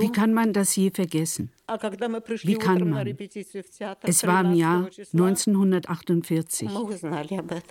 Wie 0.00 0.12
kann 0.12 0.34
man 0.34 0.52
das 0.52 0.76
je 0.76 0.90
vergessen? 0.90 1.50
Wie 1.68 2.54
kann 2.54 2.90
man? 2.90 3.06
Es 4.02 4.26
war 4.26 4.44
im 4.44 4.52
Jahr 4.54 4.88
1948. 5.12 6.68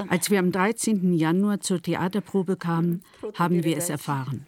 Als 0.10 0.30
wir 0.30 0.40
am 0.40 0.52
13. 0.52 1.14
Januar 1.14 1.60
zur 1.62 1.82
Theaterprobe 1.82 2.58
kamen, 2.58 3.04
haben 3.36 3.64
wir 3.64 3.78
es 3.78 3.90
erfahren. 3.90 4.46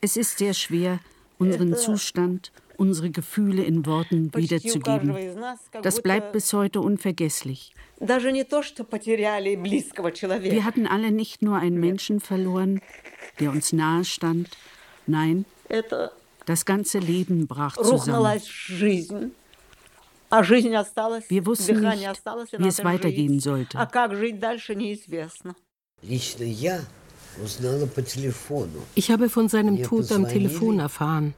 Es 0.00 0.16
ist 0.16 0.38
sehr 0.38 0.54
schwer, 0.54 1.00
unseren 1.38 1.76
Zustand, 1.76 2.52
unsere 2.76 3.10
Gefühle 3.10 3.62
in 3.64 3.86
Worten 3.86 4.32
wiederzugeben. 4.34 5.14
Das 5.82 6.02
bleibt 6.02 6.32
bis 6.32 6.52
heute 6.52 6.80
unvergesslich. 6.80 7.74
Wir 8.00 8.24
hatten 10.64 10.86
alle 10.86 11.10
nicht 11.12 11.42
nur 11.42 11.56
einen 11.58 11.80
Menschen 11.80 12.20
verloren, 12.20 12.80
der 13.40 13.50
uns 13.50 13.72
nahe 13.72 14.04
stand, 14.04 14.50
nein, 15.06 15.44
das 16.46 16.64
ganze 16.64 16.98
Leben 16.98 17.46
brach 17.46 17.76
zusammen. 17.76 18.40
Wir 21.28 21.46
wussten 21.46 21.80
nicht, 21.80 22.08
wie 22.58 22.68
es 22.68 22.84
weitergehen 22.84 23.40
sollte. 23.40 23.78
Ich 28.94 29.10
habe 29.10 29.28
von 29.28 29.48
seinem 29.48 29.82
Tod 29.82 30.12
am 30.12 30.28
Telefon 30.28 30.78
erfahren. 30.80 31.34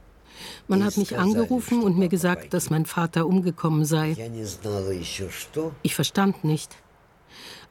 Man 0.67 0.83
hat 0.83 0.97
mich 0.97 1.17
angerufen 1.17 1.83
und 1.83 1.97
mir 1.97 2.09
gesagt, 2.09 2.53
dass 2.53 2.69
mein 2.69 2.85
Vater 2.85 3.25
umgekommen 3.27 3.85
sei. 3.85 4.15
Ich 5.83 5.95
verstand 5.95 6.43
nicht. 6.43 6.75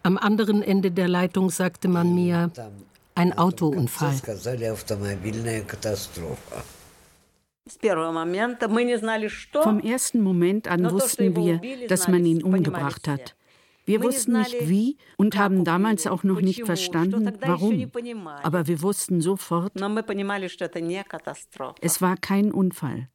Am 0.02 0.18
anderen 0.18 0.62
Ende 0.62 0.90
der 0.90 1.08
Leitung 1.08 1.50
sagte 1.50 1.88
man 1.88 2.14
mir, 2.14 2.50
ein 3.14 3.36
Autounfall. 3.36 4.14
Vom 9.62 9.80
ersten 9.80 10.22
Moment 10.22 10.68
an 10.68 10.90
wussten 10.92 11.34
wir, 11.34 11.60
dass 11.88 12.08
man 12.08 12.24
ihn 12.24 12.42
umgebracht 12.44 13.08
hat. 13.08 13.34
Wir 13.86 14.02
wussten 14.02 14.32
nicht 14.32 14.68
wie 14.68 14.98
und 15.16 15.36
haben 15.36 15.64
damals 15.64 16.06
auch 16.06 16.24
noch 16.24 16.40
nicht 16.40 16.64
verstanden, 16.64 17.32
warum. 17.40 17.90
Aber 18.42 18.66
wir 18.66 18.82
wussten 18.82 19.20
sofort, 19.20 19.72
es 21.80 22.02
war 22.02 22.16
kein 22.16 22.52
Unfall. 22.52 23.08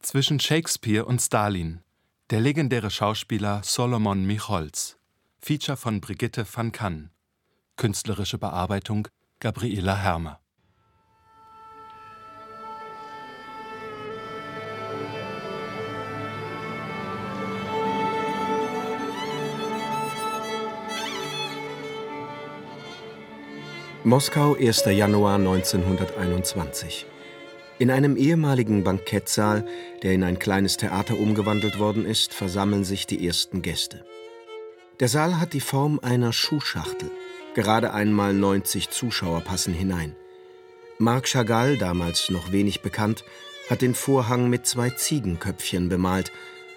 Zwischen 0.00 0.38
Shakespeare 0.38 1.04
und 1.06 1.20
Stalin. 1.20 1.80
Der 2.30 2.40
legendäre 2.40 2.90
Schauspieler 2.90 3.62
Solomon 3.64 4.26
Michols. 4.26 4.98
Feature 5.38 5.76
von 5.76 6.00
Brigitte 6.00 6.44
van 6.50 6.72
Kann. 6.72 7.10
Künstlerische 7.76 8.38
Bearbeitung 8.38 9.08
Gabriela 9.40 9.96
Hermer. 9.96 10.41
Moskau, 24.04 24.56
1. 24.56 24.86
Januar 24.86 25.36
1921. 25.36 27.06
In 27.78 27.88
einem 27.88 28.16
ehemaligen 28.16 28.82
Bankettsaal, 28.82 29.64
der 30.02 30.12
in 30.12 30.24
ein 30.24 30.40
kleines 30.40 30.76
Theater 30.76 31.16
umgewandelt 31.16 31.78
worden 31.78 32.04
ist, 32.04 32.34
versammeln 32.34 32.82
sich 32.82 33.06
die 33.06 33.24
ersten 33.24 33.62
Gäste. 33.62 34.04
Der 34.98 35.06
Saal 35.06 35.38
hat 35.38 35.52
die 35.52 35.60
Form 35.60 36.00
einer 36.02 36.32
Schuhschachtel. 36.32 37.12
Gerade 37.54 37.92
einmal 37.92 38.34
90 38.34 38.90
Zuschauer 38.90 39.40
passen 39.42 39.72
hinein. 39.72 40.16
Marc 40.98 41.28
Chagall, 41.28 41.78
damals 41.78 42.28
noch 42.28 42.50
wenig 42.50 42.82
bekannt, 42.82 43.22
hat 43.70 43.82
den 43.82 43.94
Vorhang 43.94 44.50
mit 44.50 44.66
zwei 44.66 44.90
Ziegenköpfchen 44.90 45.88
bemalt. 45.88 46.32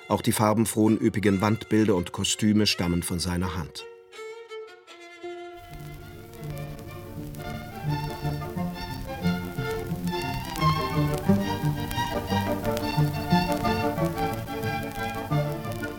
Auch 0.09 0.21
die 0.21 0.31
farbenfrohen 0.31 1.01
üppigen 1.01 1.41
Wandbilder 1.41 1.95
und 1.95 2.11
Kostüme 2.11 2.67
stammen 2.67 3.01
von 3.01 3.17
seiner 3.17 3.57
Hand. 3.57 3.83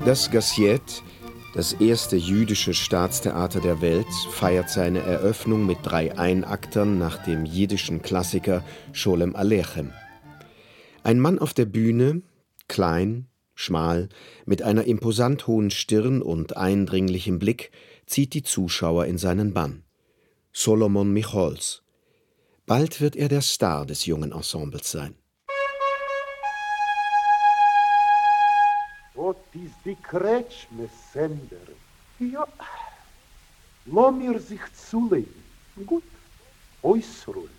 Das 0.06 0.30
Gassiet, 0.30 1.02
das 1.52 1.72
erste 1.72 2.14
jüdische 2.14 2.74
Staatstheater 2.74 3.60
der 3.60 3.80
Welt, 3.80 4.06
feiert 4.30 4.70
seine 4.70 5.00
Eröffnung 5.00 5.66
mit 5.66 5.78
drei 5.82 6.16
Einaktern 6.16 6.96
nach 6.96 7.24
dem 7.24 7.44
jiddischen 7.44 8.02
Klassiker 8.02 8.62
Scholem 8.92 9.34
Alechem. 9.34 9.92
Ein 11.02 11.18
Mann 11.18 11.40
auf 11.40 11.54
der 11.54 11.64
Bühne, 11.64 12.22
klein, 12.68 13.26
schmal, 13.56 14.08
mit 14.44 14.62
einer 14.62 14.84
imposant 14.84 15.48
hohen 15.48 15.72
Stirn 15.72 16.22
und 16.22 16.56
eindringlichem 16.56 17.40
Blick, 17.40 17.72
zieht 18.06 18.32
die 18.34 18.44
Zuschauer 18.44 19.06
in 19.06 19.18
seinen 19.18 19.54
Bann. 19.54 19.82
Solomon 20.52 21.12
Michols. 21.12 21.82
Bald 22.64 23.00
wird 23.00 23.16
er 23.16 23.26
der 23.26 23.42
Star 23.42 23.84
des 23.84 24.06
jungen 24.06 24.30
Ensembles 24.30 24.88
sein. 24.88 25.16
Вот 29.65 29.65
из 29.65 29.71
die 29.85 29.95
Kretschme 29.95 30.89
Sender. 31.13 31.67
Ja, 32.19 32.45
lo 33.85 34.11
mir 34.11 34.39
sich 34.39 34.61
zulegen. 34.73 35.43
Gut, 35.85 36.03
äußerung. 36.83 37.49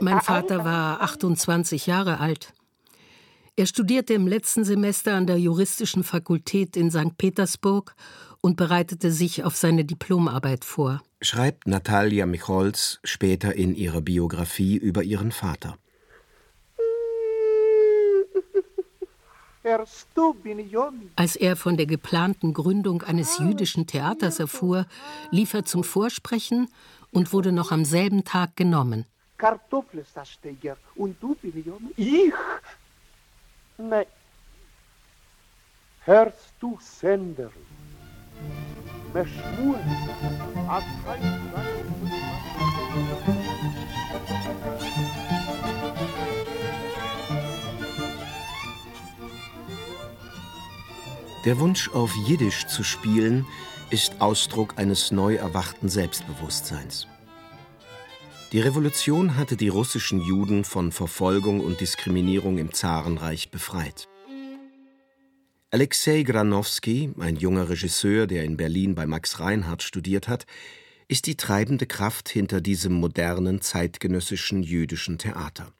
Mein 0.00 0.20
Vater 0.20 0.64
war 0.64 1.00
28 1.00 1.86
Jahre 1.86 2.20
alt. 2.20 2.52
Er 3.56 3.66
studierte 3.66 4.12
im 4.12 4.26
letzten 4.26 4.64
Semester 4.64 5.14
an 5.14 5.26
der 5.26 5.38
juristischen 5.38 6.04
Fakultät 6.04 6.76
in 6.76 6.90
St. 6.90 7.16
Petersburg 7.16 7.94
und 8.42 8.56
bereitete 8.56 9.10
sich 9.10 9.44
auf 9.44 9.56
seine 9.56 9.84
Diplomarbeit 9.84 10.64
vor. 10.64 11.02
Schreibt 11.22 11.66
Natalia 11.66 12.26
Michols 12.26 13.00
später 13.02 13.54
in 13.54 13.74
ihrer 13.74 14.02
Biografie 14.02 14.76
über 14.76 15.02
ihren 15.02 15.32
Vater. 15.32 15.78
Als 21.15 21.35
er 21.35 21.55
von 21.55 21.77
der 21.77 21.85
geplanten 21.85 22.53
Gründung 22.53 23.03
eines 23.03 23.37
jüdischen 23.37 23.85
Theaters 23.85 24.39
erfuhr, 24.39 24.85
lief 25.29 25.53
er 25.53 25.65
zum 25.65 25.83
Vorsprechen 25.83 26.67
und 27.11 27.31
wurde 27.31 27.51
noch 27.51 27.71
am 27.71 27.85
selben 27.85 28.23
Tag 28.23 28.55
genommen. 28.55 29.05
Ich? 31.95 32.33
Nein. 33.77 34.05
Hörst 36.05 36.53
du, 36.59 36.77
Sender? 36.79 37.51
Meschmur, 39.13 39.77
Der 51.43 51.59
Wunsch, 51.59 51.89
auf 51.89 52.15
Jiddisch 52.27 52.67
zu 52.67 52.83
spielen, 52.83 53.47
ist 53.89 54.21
Ausdruck 54.21 54.77
eines 54.77 55.09
neu 55.09 55.35
erwachten 55.35 55.89
Selbstbewusstseins. 55.89 57.07
Die 58.51 58.59
Revolution 58.59 59.37
hatte 59.37 59.57
die 59.57 59.69
russischen 59.69 60.21
Juden 60.21 60.63
von 60.63 60.91
Verfolgung 60.91 61.59
und 61.61 61.81
Diskriminierung 61.81 62.59
im 62.59 62.73
Zarenreich 62.73 63.49
befreit. 63.49 64.07
Alexei 65.71 66.21
Granowski, 66.21 67.11
ein 67.17 67.37
junger 67.37 67.69
Regisseur, 67.69 68.27
der 68.27 68.43
in 68.43 68.55
Berlin 68.55 68.93
bei 68.93 69.07
Max 69.07 69.39
Reinhardt 69.39 69.81
studiert 69.81 70.27
hat, 70.27 70.45
ist 71.07 71.25
die 71.25 71.37
treibende 71.37 71.87
Kraft 71.87 72.29
hinter 72.29 72.61
diesem 72.61 72.93
modernen 72.93 73.61
zeitgenössischen 73.61 74.61
jüdischen 74.61 75.17
Theater. 75.17 75.73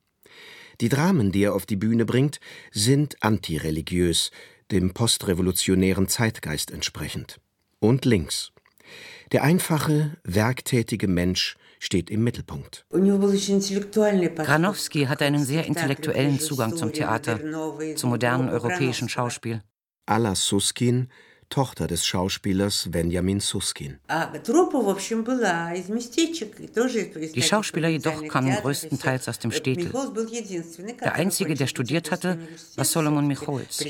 Die 0.81 0.89
Dramen, 0.89 1.31
die 1.31 1.43
er 1.43 1.53
auf 1.53 1.67
die 1.67 1.75
Bühne 1.75 2.05
bringt, 2.05 2.39
sind 2.71 3.21
antireligiös, 3.21 4.31
dem 4.71 4.93
postrevolutionären 4.93 6.07
Zeitgeist 6.07 6.71
entsprechend. 6.71 7.39
Und 7.79 8.05
links. 8.05 8.51
Der 9.31 9.43
einfache, 9.43 10.17
werktätige 10.23 11.07
Mensch 11.07 11.55
steht 11.79 12.09
im 12.09 12.23
Mittelpunkt. 12.23 12.85
Granowski 12.89 15.05
hat 15.05 15.21
einen 15.21 15.43
sehr 15.43 15.65
intellektuellen 15.65 16.39
Zugang 16.39 16.75
zum 16.75 16.93
Theater, 16.93 17.39
zum 17.95 18.09
modernen 18.09 18.49
europäischen 18.49 19.09
Schauspiel. 19.09 19.61
Alla 20.05 20.35
Suskin, 20.35 21.09
Tochter 21.51 21.85
des 21.85 22.05
Schauspielers 22.05 22.87
Benjamin 22.89 23.39
Suskin. 23.39 23.99
Die 27.35 27.41
Schauspieler 27.41 27.89
jedoch 27.89 28.27
kamen 28.27 28.55
größtenteils 28.55 29.27
aus 29.29 29.37
dem 29.37 29.51
Städtel. 29.51 29.91
Der 31.01 31.13
einzige, 31.15 31.53
der 31.53 31.67
studiert 31.67 32.09
hatte, 32.09 32.39
war 32.75 32.85
Solomon 32.85 33.27
Micholz. 33.27 33.83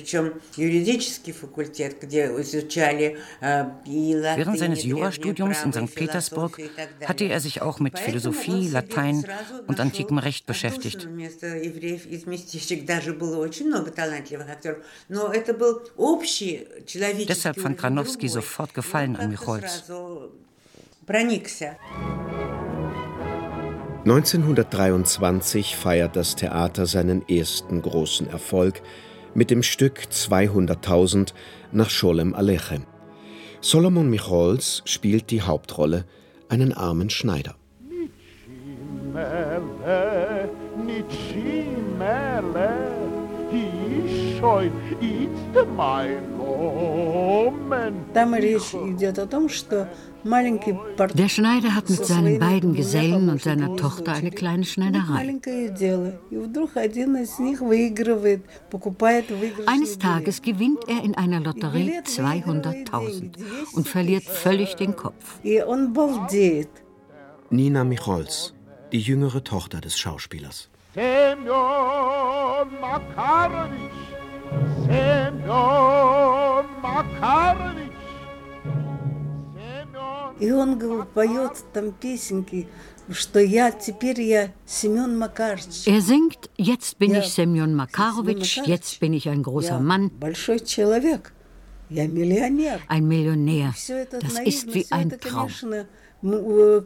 Während 4.36 4.60
seines 4.60 4.84
Jurastudiums 4.84 5.63
in 5.63 5.72
St. 5.72 5.96
Petersburg 5.96 6.60
hatte 7.06 7.25
er 7.25 7.40
sich 7.40 7.62
auch 7.62 7.80
mit 7.80 8.00
Philosophie, 8.00 8.68
Latein 8.69 9.24
und 9.68 9.80
antikem 9.80 10.18
Recht 10.18 10.48
beschäftigt. 10.48 11.08
Deshalb 17.30 17.50
fand 17.57 17.77
Granowski 17.77 18.27
sofort 18.30 18.74
Gefallen 18.74 19.15
an 19.15 19.30
Micholz. 19.30 19.92
1923 24.06 25.75
feiert 25.75 26.15
das 26.15 26.36
Theater 26.36 26.86
seinen 26.88 27.27
ersten 27.27 27.81
großen 27.81 28.27
Erfolg 28.27 28.81
mit 29.33 29.51
dem 29.51 29.63
Stück 29.63 30.07
200.000 30.12 31.33
nach 31.71 31.89
Scholem 31.89 32.33
Alechem. 32.33 32.86
Solomon 33.62 34.09
Micholz 34.09 34.81
spielt 34.86 35.30
die 35.30 35.44
Hauptrolle, 35.44 36.06
einen 36.50 36.74
armen 36.74 37.12
Schneider. 37.12 37.56
Der 51.13 51.30
Schneider 51.30 51.75
hat 51.75 51.90
mit 51.90 52.06
seinen 52.06 52.38
beiden 52.40 52.74
Gesellen 52.75 53.30
und 53.30 53.42
seiner 53.42 53.75
Tochter 53.75 54.13
eine 54.13 54.30
kleine 54.30 54.63
Schneiderei. 54.66 55.40
Eines 59.66 59.98
Tages 59.98 60.42
gewinnt 60.42 60.88
er 60.88 61.04
in 61.04 61.16
einer 61.16 61.40
Lotterie 61.40 62.00
200.000 62.00 63.31
und 63.74 63.88
verliert 63.88 64.24
völlig 64.24 64.75
den 64.75 64.96
Kopf. 64.96 65.40
Nina 67.50 67.84
Micholz, 67.84 68.54
die 68.92 69.00
jüngere 69.00 69.44
Tochter 69.44 69.81
des 69.81 69.98
Schauspielers. 69.98 70.69
Semyon 70.94 71.50
Makarowitsch, 72.80 72.80
Semyon 72.80 72.81
Makarowitsch. 72.81 74.11
И 80.38 80.52
он 80.52 80.78
поет 81.14 81.64
там 81.73 81.93
песенки, 81.93 82.69
что 83.11 83.40
я 83.40 83.70
теперь 83.70 84.20
я 84.20 84.52
Семен 84.67 85.19
Макарович. 85.19 85.87
Er 85.87 86.00
singt, 86.00 86.50
jetzt 86.58 86.99
bin 86.99 87.14
ich 87.14 87.32
Semyon 87.32 87.75
Makarowitsch, 87.75 88.61
jetzt 88.67 89.00
bin 89.00 89.14
ich 89.14 89.28
ein 89.28 89.43
großer 89.43 89.81
Mann. 89.81 90.11
Большой 90.20 90.61
человек. 90.61 91.32
Я 91.88 92.06
миллионер. 92.08 92.81
Ein 92.88 93.06
Millionär. 93.08 93.73
Das 94.20 94.38
ist 94.40 94.75
wie 94.75 94.87
ein 94.90 95.11
Traum. 95.20 95.50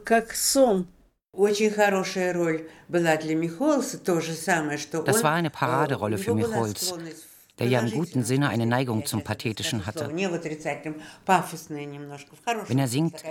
Как 0.05 0.33
сон. 0.33 0.87
Das 1.33 1.63
war 5.23 5.31
eine 5.31 5.49
Paraderolle 5.49 6.17
für 6.17 6.35
Micholz 6.35 6.93
der 7.58 7.68
ja 7.68 7.80
im 7.80 7.90
guten 7.90 8.22
Sinne 8.22 8.48
eine 8.48 8.66
Neigung 8.66 9.06
zum 9.06 9.22
Pathetischen 9.22 9.86
hatte. 9.86 10.10
Wenn 12.66 12.78
er 12.78 12.88
singt, 12.88 13.24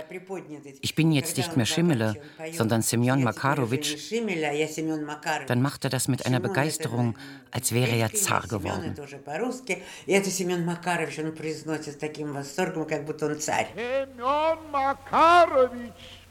ich 0.80 0.94
bin 0.94 1.12
jetzt 1.12 1.36
nicht 1.36 1.56
mehr 1.56 1.66
Schimmele, 1.66 2.16
sondern 2.52 2.82
Semyon 2.82 3.22
Makarowitsch, 3.22 4.12
dann 5.46 5.62
macht 5.62 5.84
er 5.84 5.90
das 5.90 6.08
mit 6.08 6.26
einer 6.26 6.40
Begeisterung, 6.40 7.16
als 7.52 7.72
wäre 7.72 7.96
er 7.96 8.12
zar 8.12 8.42
geworden. 8.48 8.94
Semyon 8.96 10.64
Makarowitsch! 14.72 16.26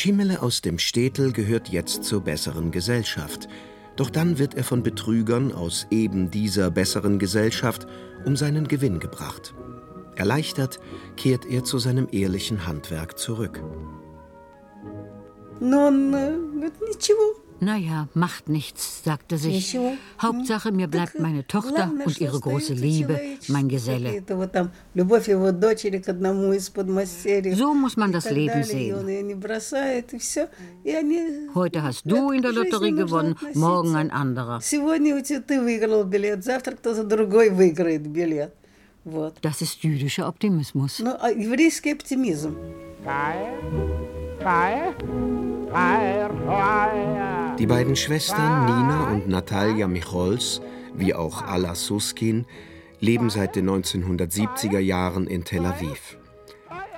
Schimmele 0.00 0.42
aus 0.42 0.60
dem 0.60 0.78
Städtel 0.78 1.32
gehört 1.32 1.68
jetzt 1.68 2.04
zur 2.04 2.22
besseren 2.22 2.70
Gesellschaft. 2.70 3.48
Doch 3.96 4.10
dann 4.10 4.38
wird 4.38 4.54
er 4.54 4.64
von 4.64 4.82
Betrügern 4.82 5.52
aus 5.52 5.86
eben 5.90 6.30
dieser 6.30 6.70
besseren 6.70 7.18
Gesellschaft 7.18 7.86
um 8.24 8.36
seinen 8.36 8.68
Gewinn 8.68 9.00
gebracht. 9.00 9.54
Erleichtert 10.16 10.80
kehrt 11.16 11.46
er 11.46 11.64
zu 11.64 11.78
seinem 11.78 12.08
ehrlichen 12.10 12.66
Handwerk 12.66 13.18
zurück. 13.18 13.62
Nun, 15.60 16.12
wird 16.60 16.74
ничего. 16.88 17.36
naja, 17.63 18.07
macht 18.15 18.49
nichts, 18.49 19.03
sagte 19.03 19.37
sich. 19.37 19.77
Hauptsache, 20.19 20.71
mir 20.71 20.87
bleibt 20.87 21.19
meine 21.19 21.45
Tochter 21.45 21.91
und 22.03 22.19
ihre 22.19 22.39
große 22.39 22.73
Liebe, 22.73 23.19
mein 23.49 23.69
Geselle. 23.69 24.23
So 27.53 27.73
muss 27.75 27.97
man 27.97 28.11
das 28.11 28.31
Leben 28.31 28.63
sehen. 28.63 28.95
Heute 31.53 31.83
hast 31.83 32.01
du 32.09 32.31
in 32.31 32.41
der 32.41 32.51
Lotterie 32.51 32.93
gewonnen, 32.93 33.35
morgen 33.53 33.95
ein 33.95 34.09
anderer. 34.09 34.59
Das 39.41 39.61
ist 39.61 39.83
jüdischer 39.83 40.27
Optimismus. 40.27 41.03
Die 47.57 47.65
beiden 47.65 47.95
Schwestern 47.95 48.65
Nina 48.65 49.09
und 49.13 49.29
Natalia 49.29 49.87
Micholz, 49.87 50.59
wie 50.93 51.13
auch 51.13 51.43
Alla 51.43 51.75
Suskin, 51.75 52.45
leben 52.99 53.29
seit 53.29 53.55
den 53.55 53.69
1970er 53.69 54.79
Jahren 54.79 55.27
in 55.27 55.45
Tel 55.45 55.65
Aviv. 55.65 56.17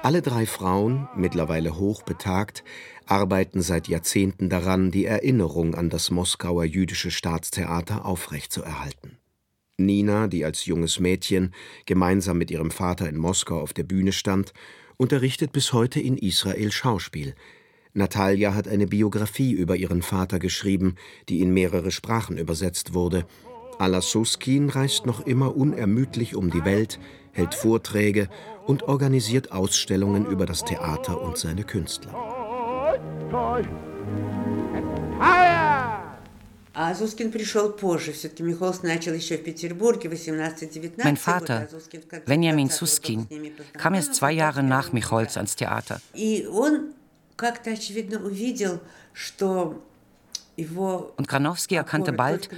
Alle 0.02 0.24
drei 0.24 0.48
Frauen, 0.48 1.08
mittlerweile 1.16 1.78
hochbetagt, 1.78 2.64
arbeiten 3.06 3.62
seit 3.62 3.88
Jahrzehnten 3.88 4.50
daran, 4.50 4.90
die 4.90 5.06
Erinnerung 5.06 5.76
an 5.76 5.92
das 5.92 6.10
Moskauer 6.10 6.64
jüdische 6.64 7.12
Staatstheater 7.12 8.06
aufrechtzuerhalten. 8.06 9.20
Nina, 9.78 10.26
die 10.26 10.46
als 10.46 10.66
junges 10.66 11.00
Mädchen 11.00 11.54
gemeinsam 11.86 12.40
mit 12.40 12.50
ihrem 12.50 12.72
Vater 12.72 13.08
in 13.08 13.18
Moskau 13.18 13.62
auf 13.62 13.74
der 13.74 13.84
Bühne 13.84 14.14
stand, 14.14 14.52
unterrichtet 14.98 15.52
bis 15.52 15.74
heute 15.74 16.00
in 16.00 16.18
Israel 16.18 16.72
Schauspiel, 16.72 17.36
Natalia 17.96 18.56
hat 18.56 18.68
eine 18.68 18.88
Biografie 18.88 19.52
über 19.52 19.76
ihren 19.76 20.02
Vater 20.02 20.40
geschrieben, 20.40 20.96
die 21.30 21.42
in 21.42 21.54
mehrere 21.54 21.92
Sprachen 21.92 22.38
übersetzt 22.38 22.96
wurde. 22.96 23.26
Alasuskin 23.78 24.70
reist 24.70 25.06
noch 25.06 25.26
immer 25.28 25.56
unermüdlich 25.56 26.36
um 26.36 26.50
die 26.50 26.66
Welt, 26.66 27.00
hält 27.34 27.54
Vorträge 27.54 28.30
und 28.66 28.84
organisiert 28.84 29.52
Ausstellungen 29.52 30.26
über 30.26 30.48
das 30.48 30.66
Theater 30.66 31.22
und 31.22 31.38
seine 31.38 31.64
Künstler. 31.64 32.14
Mein 41.04 41.18
Vater, 41.18 41.68
Benjamin 42.26 42.70
Suskin, 42.70 43.28
kam 43.78 43.94
erst 43.94 44.16
zwei 44.16 44.32
Jahre 44.32 44.64
nach 44.64 44.92
Micholz 44.92 45.38
ans 45.38 45.56
Theater. 45.56 46.02
Und 51.18 51.28
Granowski 51.28 51.76
erkannte 51.76 52.14
bald, 52.14 52.50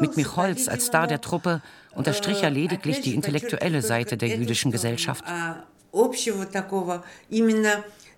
mit 0.00 0.16
Micholz 0.16 0.68
als 0.68 0.86
Star 0.86 1.06
der 1.06 1.20
Truppe 1.20 1.62
unterstrich 1.94 2.42
er 2.42 2.50
lediglich 2.50 3.00
die 3.00 3.14
intellektuelle 3.14 3.82
Seite 3.82 4.16
der 4.16 4.28
jüdischen 4.28 4.70
Gesellschaft. 4.70 5.24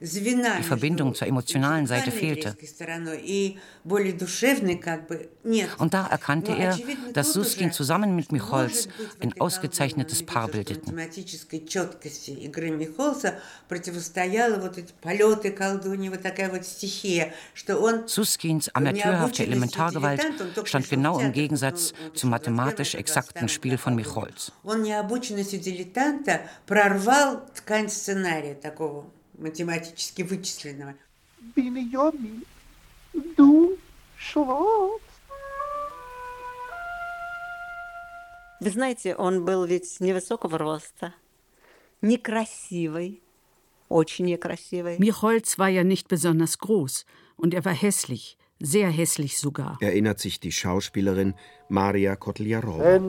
Die 0.01 0.63
Verbindung 0.63 1.15
zur 1.15 1.27
emotionalen 1.27 1.87
Seite 1.87 2.11
fehlte. 2.11 2.55
Und 5.79 5.93
da 5.93 6.07
erkannte 6.07 6.51
er, 6.51 6.77
dass 7.13 7.33
Suskin 7.33 7.71
zusammen 7.71 8.15
mit 8.15 8.31
Micholz 8.31 8.87
ein 9.19 9.33
ausgezeichnetes 9.41 10.23
Paar 10.23 10.49
bildeten. 10.49 10.95
Suskins 18.05 18.69
amateurhafte 18.75 19.43
Elementargewalt 19.43 20.21
stand 20.63 20.89
genau 20.89 21.19
im 21.19 21.31
Gegensatz 21.31 21.93
zum 22.13 22.29
mathematisch 22.29 22.93
exakten 22.93 23.49
Spiel 23.49 23.79
von 23.79 23.95
Micholz. 23.95 24.51
Он 24.63 24.83
необученностью 24.83 25.59
дилетанта 25.59 26.41
прорвал 26.67 27.41
ткань 27.55 27.89
сценария 27.89 28.53
такого 28.53 29.05
математически 29.37 30.21
вычисленного. 30.23 30.95
Биньоми, 31.55 32.43
du 33.13 33.77
Schwarz. 34.17 35.01
Вы 38.59 38.71
знаете, 38.71 39.15
он 39.15 39.45
был 39.45 39.65
ведь 39.65 39.99
невысокого 39.99 40.57
роста, 40.57 41.13
некрасивый, 42.01 43.21
очень 43.87 44.25
некрасивый. 44.25 44.97
Micholz 44.97 45.59
war 45.59 45.69
ja 45.69 45.83
nicht 45.83 46.07
besonders 46.07 46.57
groß 46.57 47.05
und 47.37 47.53
er 47.53 47.63
war 47.65 47.73
hässlich, 47.73 48.35
sehr 48.59 48.89
hässlich 48.89 49.37
sogar. 49.37 49.77
Erinnert 49.79 50.19
sich 50.19 50.39
die 50.39 50.51
Schauspielerin 50.51 51.35
Maria 51.69 52.15
Kotljarova. 52.15 52.99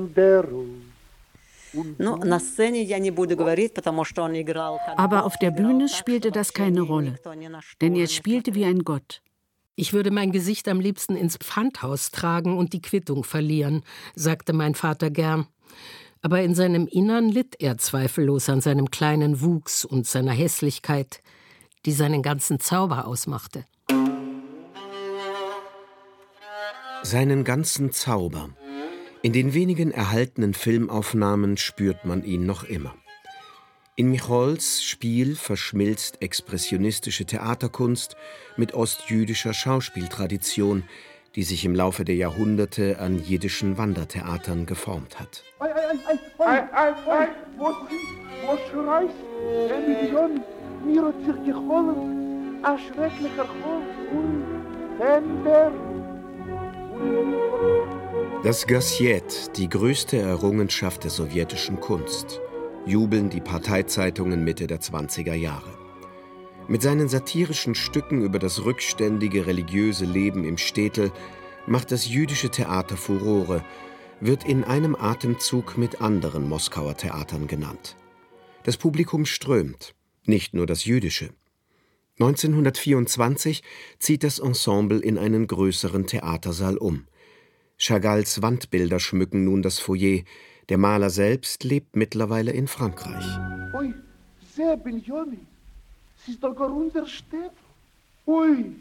Aber 4.96 5.26
auf 5.26 5.38
der 5.38 5.52
Bühne 5.52 5.90
spielte 5.90 6.32
das 6.32 6.54
keine 6.54 6.82
Rolle, 6.82 7.16
denn 7.82 7.96
er 7.96 8.08
spielte 8.08 8.56
wie 8.56 8.66
ein 8.66 8.84
Gott. 8.84 9.22
Ich 9.76 9.94
würde 9.94 10.12
mein 10.12 10.32
Gesicht 10.32 10.68
am 10.68 10.80
liebsten 10.80 11.16
ins 11.16 11.38
Pfandhaus 11.38 12.12
tragen 12.12 12.58
und 12.58 12.74
die 12.74 12.82
Quittung 12.82 13.24
verlieren, 13.24 13.84
sagte 14.14 14.54
mein 14.54 14.76
Vater 14.76 15.10
gern. 15.10 15.48
Aber 16.22 16.42
in 16.42 16.54
seinem 16.54 16.88
Innern 16.88 17.28
litt 17.28 17.56
er 17.60 17.78
zweifellos 17.78 18.50
an 18.50 18.62
seinem 18.62 18.92
kleinen 18.92 19.42
Wuchs 19.42 19.84
und 19.84 20.06
seiner 20.06 20.32
Hässlichkeit, 20.32 21.22
die 21.86 21.92
seinen 21.92 22.22
ganzen 22.22 22.60
Zauber 22.60 23.08
ausmachte. 23.08 23.66
Seinen 27.02 27.44
ganzen 27.44 27.92
Zauber. 27.92 28.50
In 29.26 29.32
den 29.32 29.54
wenigen 29.54 29.92
erhaltenen 29.92 30.54
Filmaufnahmen 30.54 31.56
spürt 31.56 32.04
man 32.04 32.26
ihn 32.26 32.46
noch 32.46 32.66
immer. 32.66 32.94
In 33.96 34.12
Michols 34.12 34.84
Spiel 34.84 35.38
verschmilzt 35.38 36.22
expressionistische 36.22 37.24
Theaterkunst 37.24 38.18
mit 38.58 38.74
ostjüdischer 38.74 39.54
Schauspieltradition, 39.54 40.84
die 41.36 41.44
sich 41.44 41.64
im 41.64 41.74
Laufe 41.74 42.04
der 42.04 42.16
Jahrhunderte 42.16 43.00
an 43.00 43.18
jiddischen 43.18 43.78
Wandertheatern 43.78 44.66
geformt 44.66 45.18
hat. 45.18 45.46
Ei, 45.60 45.70
ei, 45.70 45.80
ei, 46.40 46.68
ei, 46.74 46.94
ei, 47.10 47.28
wo 47.58 47.72
wo 48.46 48.58
schreist? 48.70 49.16
Million, 49.88 50.42
mir 50.86 51.02
hat 51.02 51.16
sich 51.24 51.46
geholt, 51.46 51.98
ein 52.62 52.78
schrecklicher 52.78 53.50
und 54.12 54.44
Tender. 55.00 55.93
Das 58.44 58.68
Gassiet, 58.68 59.58
die 59.58 59.70
größte 59.70 60.18
Errungenschaft 60.18 61.04
der 61.04 61.12
sowjetischen 61.12 61.80
Kunst– 61.80 62.42
jubeln 62.86 63.30
die 63.30 63.42
Parteizeitungen 63.42 64.44
Mitte 64.44 64.68
der 64.68 64.82
20er 64.82 65.34
Jahre. 65.34 65.72
Mit 66.68 66.82
seinen 66.82 67.10
satirischen 67.10 67.76
Stücken 67.76 68.24
über 68.24 68.40
das 68.40 68.64
rückständige 68.64 69.46
religiöse 69.48 70.06
Leben 70.06 70.46
im 70.46 70.58
Städtel 70.58 71.12
macht 71.68 71.92
das 71.92 72.08
jüdische 72.08 72.50
Theater 72.50 72.98
Furore, 72.98 73.64
wird 74.20 74.46
in 74.46 74.64
einem 74.64 74.96
Atemzug 74.96 75.78
mit 75.78 76.02
anderen 76.02 76.48
Moskauer 76.48 76.96
Theatern 76.96 77.48
genannt. 77.48 77.98
Das 78.64 78.78
Publikum 78.78 79.26
strömt, 79.26 79.94
nicht 80.26 80.54
nur 80.54 80.66
das 80.66 80.86
jüdische. 80.86 81.30
1924 82.20 83.64
zieht 83.98 84.24
das 84.24 84.40
Ensemble 84.40 85.00
in 85.00 85.18
einen 85.18 85.48
größeren 85.48 86.06
Theatersaal 86.06 86.78
um. 86.78 87.06
Chagalls 87.78 88.42
Wandbilder 88.42 89.00
schmücken 89.00 89.46
nun 89.46 89.62
das 89.62 89.80
Foyer, 89.80 90.22
der 90.70 90.78
Maler 90.78 91.10
selbst 91.10 91.64
lebt 91.64 91.96
mittlerweile 91.96 92.52
in 92.52 92.68
Frankreich. 92.68 93.26
Ui, 93.74 93.94
sehr 94.56 94.78
Biljoni. 94.78 95.40
Es 96.22 96.30
ist 96.30 96.44
doch 96.44 96.58
unser 96.60 97.06
Städtel. 97.06 97.52
Ui, 98.28 98.76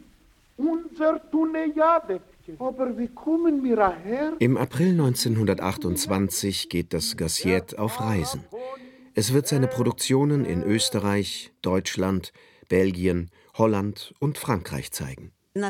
unser 0.56 1.20
Tunejade. 1.30 2.20
Aber 2.58 2.98
wie 2.98 3.08
kommen 3.08 3.64
wir 3.64 3.88
her? 3.90 4.34
Im 4.38 4.56
April 4.56 4.90
1928 4.90 6.68
geht 6.68 6.92
das 6.92 7.16
Gassiet 7.16 7.78
auf 7.78 8.00
Reisen. 8.00 8.44
Es 9.14 9.32
wird 9.32 9.46
seine 9.46 9.68
Produktionen 9.68 10.44
in 10.44 10.62
Österreich, 10.62 11.52
Deutschland, 11.62 12.32
Belgien, 12.72 13.30
Holland 13.58 14.14
und 14.18 14.38
Frankreich 14.38 14.92
zeigen. 14.92 15.30
Bei 15.52 15.68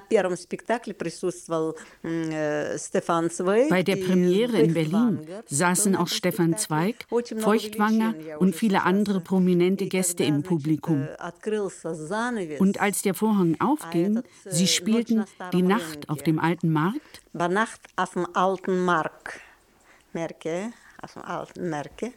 der 3.82 3.96
Premiere 3.96 4.60
in 4.60 4.74
Berlin 4.74 5.26
saßen 5.46 5.96
auch 5.96 6.06
Stefan 6.06 6.56
Zweig, 6.56 7.04
Feuchtwanger 7.08 8.14
und 8.38 8.54
viele 8.54 8.84
andere 8.84 9.20
prominente 9.20 9.86
Gäste 9.86 10.22
im 10.22 10.44
Publikum. 10.44 11.08
Und 12.60 12.80
als 12.80 13.02
der 13.02 13.14
Vorhang 13.14 13.60
aufging, 13.60 14.22
sie 14.48 14.68
spielten 14.68 15.24
Die 15.52 15.62
Nacht 15.62 16.08
auf 16.08 16.22
dem 16.22 16.38
alten 16.38 16.70
Markt. 16.70 17.20
Nacht 17.32 17.80
auf 17.96 18.12
dem 18.12 18.28
alten 18.36 18.84
Markt. 18.84 19.40
Merke, 20.12 20.72
auf 21.02 21.14
dem 21.14 21.22
alten 21.22 21.68
Merke. 21.68 22.12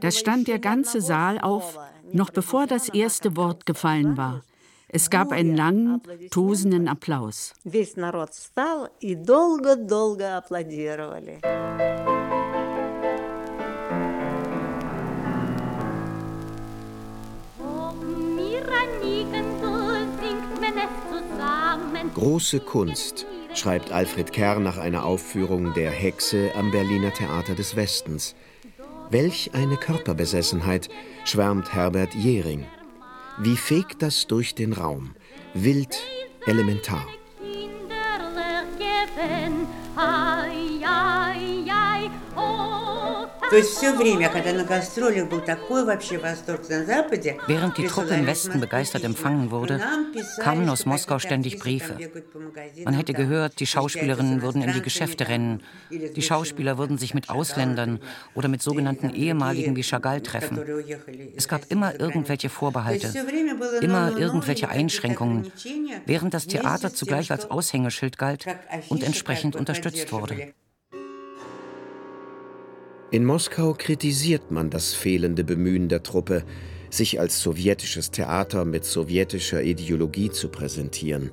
Da 0.00 0.10
stand 0.10 0.48
der 0.48 0.58
ganze 0.58 1.02
Saal 1.02 1.38
auf, 1.38 1.78
noch 2.12 2.30
bevor 2.30 2.66
das 2.66 2.88
erste 2.88 3.36
Wort 3.36 3.66
gefallen 3.66 4.16
war. 4.16 4.42
Es 4.88 5.10
gab 5.10 5.32
einen 5.32 5.54
langen, 5.54 6.00
tosenden 6.30 6.88
Applaus. 6.88 7.52
Große 22.14 22.60
Kunst, 22.60 23.26
schreibt 23.54 23.92
Alfred 23.92 24.32
Kerr 24.32 24.58
nach 24.58 24.78
einer 24.78 25.04
Aufführung 25.04 25.74
der 25.74 25.90
Hexe 25.90 26.50
am 26.56 26.70
Berliner 26.70 27.12
Theater 27.12 27.54
des 27.54 27.76
Westens. 27.76 28.34
Welch 29.10 29.50
eine 29.54 29.76
Körperbesessenheit, 29.76 30.88
schwärmt 31.24 31.74
Herbert 31.74 32.14
Jehring. 32.14 32.64
Wie 33.38 33.56
fegt 33.56 34.02
das 34.02 34.28
durch 34.28 34.54
den 34.54 34.72
Raum? 34.72 35.16
Wild, 35.52 35.98
elementar. 36.46 37.04
Während 47.46 47.78
die 47.78 47.86
Truppe 47.86 48.14
im 48.14 48.26
Westen 48.26 48.60
begeistert 48.60 49.02
empfangen 49.02 49.50
wurde, 49.50 49.80
kamen 50.38 50.68
aus 50.68 50.86
Moskau 50.86 51.18
ständig 51.18 51.58
Briefe. 51.58 51.96
Man 52.84 52.94
hätte 52.94 53.12
gehört, 53.12 53.58
die 53.58 53.66
Schauspielerinnen 53.66 54.42
würden 54.42 54.62
in 54.62 54.72
die 54.72 54.82
Geschäfte 54.82 55.26
rennen, 55.26 55.64
die 55.90 56.22
Schauspieler 56.22 56.78
würden 56.78 56.96
sich 56.96 57.12
mit 57.12 57.28
Ausländern 57.28 57.98
oder 58.34 58.46
mit 58.46 58.62
sogenannten 58.62 59.10
ehemaligen 59.10 59.74
wie 59.74 59.82
Chagall 59.82 60.20
treffen. 60.20 60.60
Es 61.36 61.48
gab 61.48 61.68
immer 61.70 61.98
irgendwelche 61.98 62.50
Vorbehalte, 62.50 63.12
immer 63.80 64.16
irgendwelche 64.16 64.68
Einschränkungen, 64.68 65.50
während 66.06 66.34
das 66.34 66.46
Theater 66.46 66.94
zugleich 66.94 67.32
als 67.32 67.50
Aushängeschild 67.50 68.16
galt 68.16 68.46
und 68.88 69.02
entsprechend 69.02 69.56
unterstützt 69.56 70.12
wurde. 70.12 70.52
In 73.12 73.24
Moskau 73.24 73.74
kritisiert 73.74 74.52
man 74.52 74.70
das 74.70 74.94
fehlende 74.94 75.42
Bemühen 75.42 75.88
der 75.88 76.04
Truppe, 76.04 76.44
sich 76.90 77.18
als 77.18 77.40
sowjetisches 77.40 78.12
Theater 78.12 78.64
mit 78.64 78.84
sowjetischer 78.84 79.64
Ideologie 79.64 80.30
zu 80.30 80.48
präsentieren. 80.48 81.32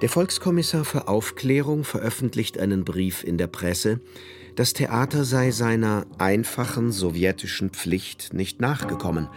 Der 0.00 0.08
Volkskommissar 0.08 0.86
für 0.86 1.06
Aufklärung 1.06 1.84
veröffentlicht 1.84 2.58
einen 2.58 2.86
Brief 2.86 3.22
in 3.22 3.36
der 3.36 3.48
Presse, 3.48 4.00
das 4.56 4.72
Theater 4.72 5.24
sei 5.24 5.50
seiner 5.50 6.06
einfachen 6.16 6.90
sowjetischen 6.90 7.68
Pflicht 7.68 8.32
nicht 8.32 8.62
nachgekommen. 8.62 9.28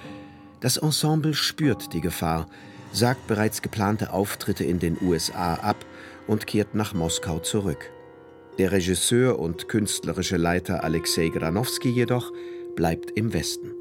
Das 0.62 0.78
Ensemble 0.78 1.34
spürt 1.34 1.92
die 1.94 2.02
Gefahr, 2.02 2.48
sagt 2.94 3.28
bereits 3.28 3.62
geplante 3.62 4.14
Auftritte 4.14 4.64
in 4.64 4.80
den 4.80 4.98
USA 5.02 5.56
ab 5.56 5.86
und 6.28 6.48
kehrt 6.48 6.76
nach 6.76 6.94
Moskau 6.94 7.40
zurück. 7.40 7.92
Der 8.58 8.72
Regisseur 8.72 9.38
und 9.38 9.68
künstlerische 9.68 10.38
Leiter 10.38 10.84
Alexei 10.84 11.30
Granowski 11.30 11.90
jedoch 11.90 12.32
bleibt 12.76 13.12
im 13.12 13.34
Westen. 13.34 13.72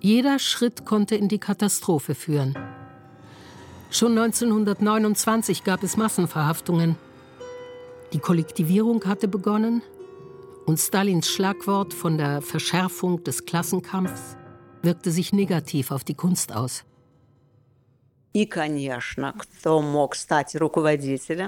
Jeder 0.00 0.38
Schritt 0.38 0.84
konnte 0.84 1.14
in 1.14 1.28
die 1.28 1.38
Katastrophe 1.38 2.14
führen. 2.14 2.58
Schon 3.90 4.18
1929 4.18 5.64
gab 5.64 5.82
es 5.82 5.96
Massenverhaftungen. 5.96 6.96
Die 8.12 8.18
Kollektivierung 8.18 9.04
hatte 9.04 9.28
begonnen 9.28 9.82
und 10.66 10.78
Stalins 10.78 11.28
Schlagwort 11.28 11.94
von 11.94 12.18
der 12.18 12.42
Verschärfung 12.42 13.22
des 13.24 13.46
Klassenkampfs 13.46 14.36
wirkte 14.82 15.10
sich 15.10 15.32
negativ 15.32 15.90
auf 15.90 16.04
die 16.04 16.14
Kunst 16.14 16.52
aus. 16.52 16.84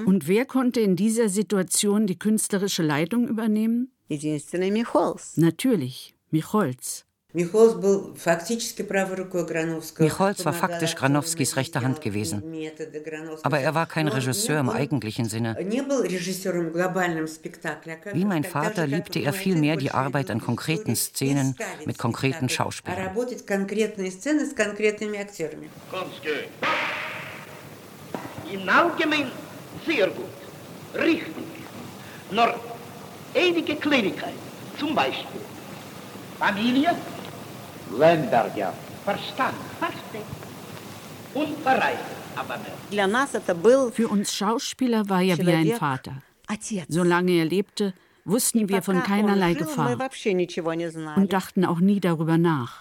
Und 0.06 0.28
wer 0.28 0.44
konnte 0.44 0.80
in 0.80 0.96
dieser 0.96 1.28
Situation 1.28 2.06
die 2.06 2.18
künstlerische 2.18 2.82
Leitung 2.82 3.26
übernehmen? 3.28 3.90
Natürlich, 5.36 6.14
Micholz. 6.30 7.03
Michols 7.36 7.74
war 10.44 10.52
faktisch 10.52 10.94
Granowskis 10.94 11.56
rechte 11.56 11.80
Hand 11.80 12.00
gewesen. 12.00 12.44
Aber 13.42 13.58
er 13.58 13.74
war 13.74 13.86
kein 13.86 14.06
Regisseur 14.06 14.60
im 14.60 14.70
eigentlichen 14.70 15.24
Sinne. 15.24 15.56
Wie 18.12 18.24
mein 18.24 18.44
Vater 18.44 18.86
liebte 18.86 19.18
er 19.18 19.32
vielmehr 19.32 19.76
die 19.76 19.90
Arbeit 19.90 20.30
an 20.30 20.40
konkreten 20.40 20.94
Szenen 20.94 21.56
mit 21.84 21.98
konkreten 21.98 22.48
Schauspielern. 22.48 23.10
Im 28.52 28.68
Allgemeinen 28.68 29.32
sehr 29.84 30.06
gut, 30.06 30.26
richtig. 30.94 31.34
Nur 32.30 32.54
einige 33.34 33.74
Kleinigkeiten, 33.74 34.38
zum 34.78 34.94
Beispiel 34.94 35.40
Familie, 36.38 36.94
Ja. 38.56 38.72
Verstand. 39.04 39.54
Versteht. 39.78 40.22
Und 41.34 41.64
bereit. 41.64 41.98
Für 43.92 44.08
uns 44.08 44.34
Schauspieler 44.34 45.08
war 45.08 45.22
er 45.22 45.38
wie 45.38 45.52
ein 45.52 45.72
Vater. 45.72 46.22
Solange 46.88 47.32
er 47.32 47.44
lebte, 47.44 47.94
wussten 48.24 48.68
wir 48.68 48.82
von 48.82 49.02
keinerlei 49.02 49.54
Gefahr 49.54 49.96
und 51.16 51.32
dachten 51.32 51.64
auch 51.64 51.80
nie 51.80 52.00
darüber 52.00 52.38
nach. 52.38 52.80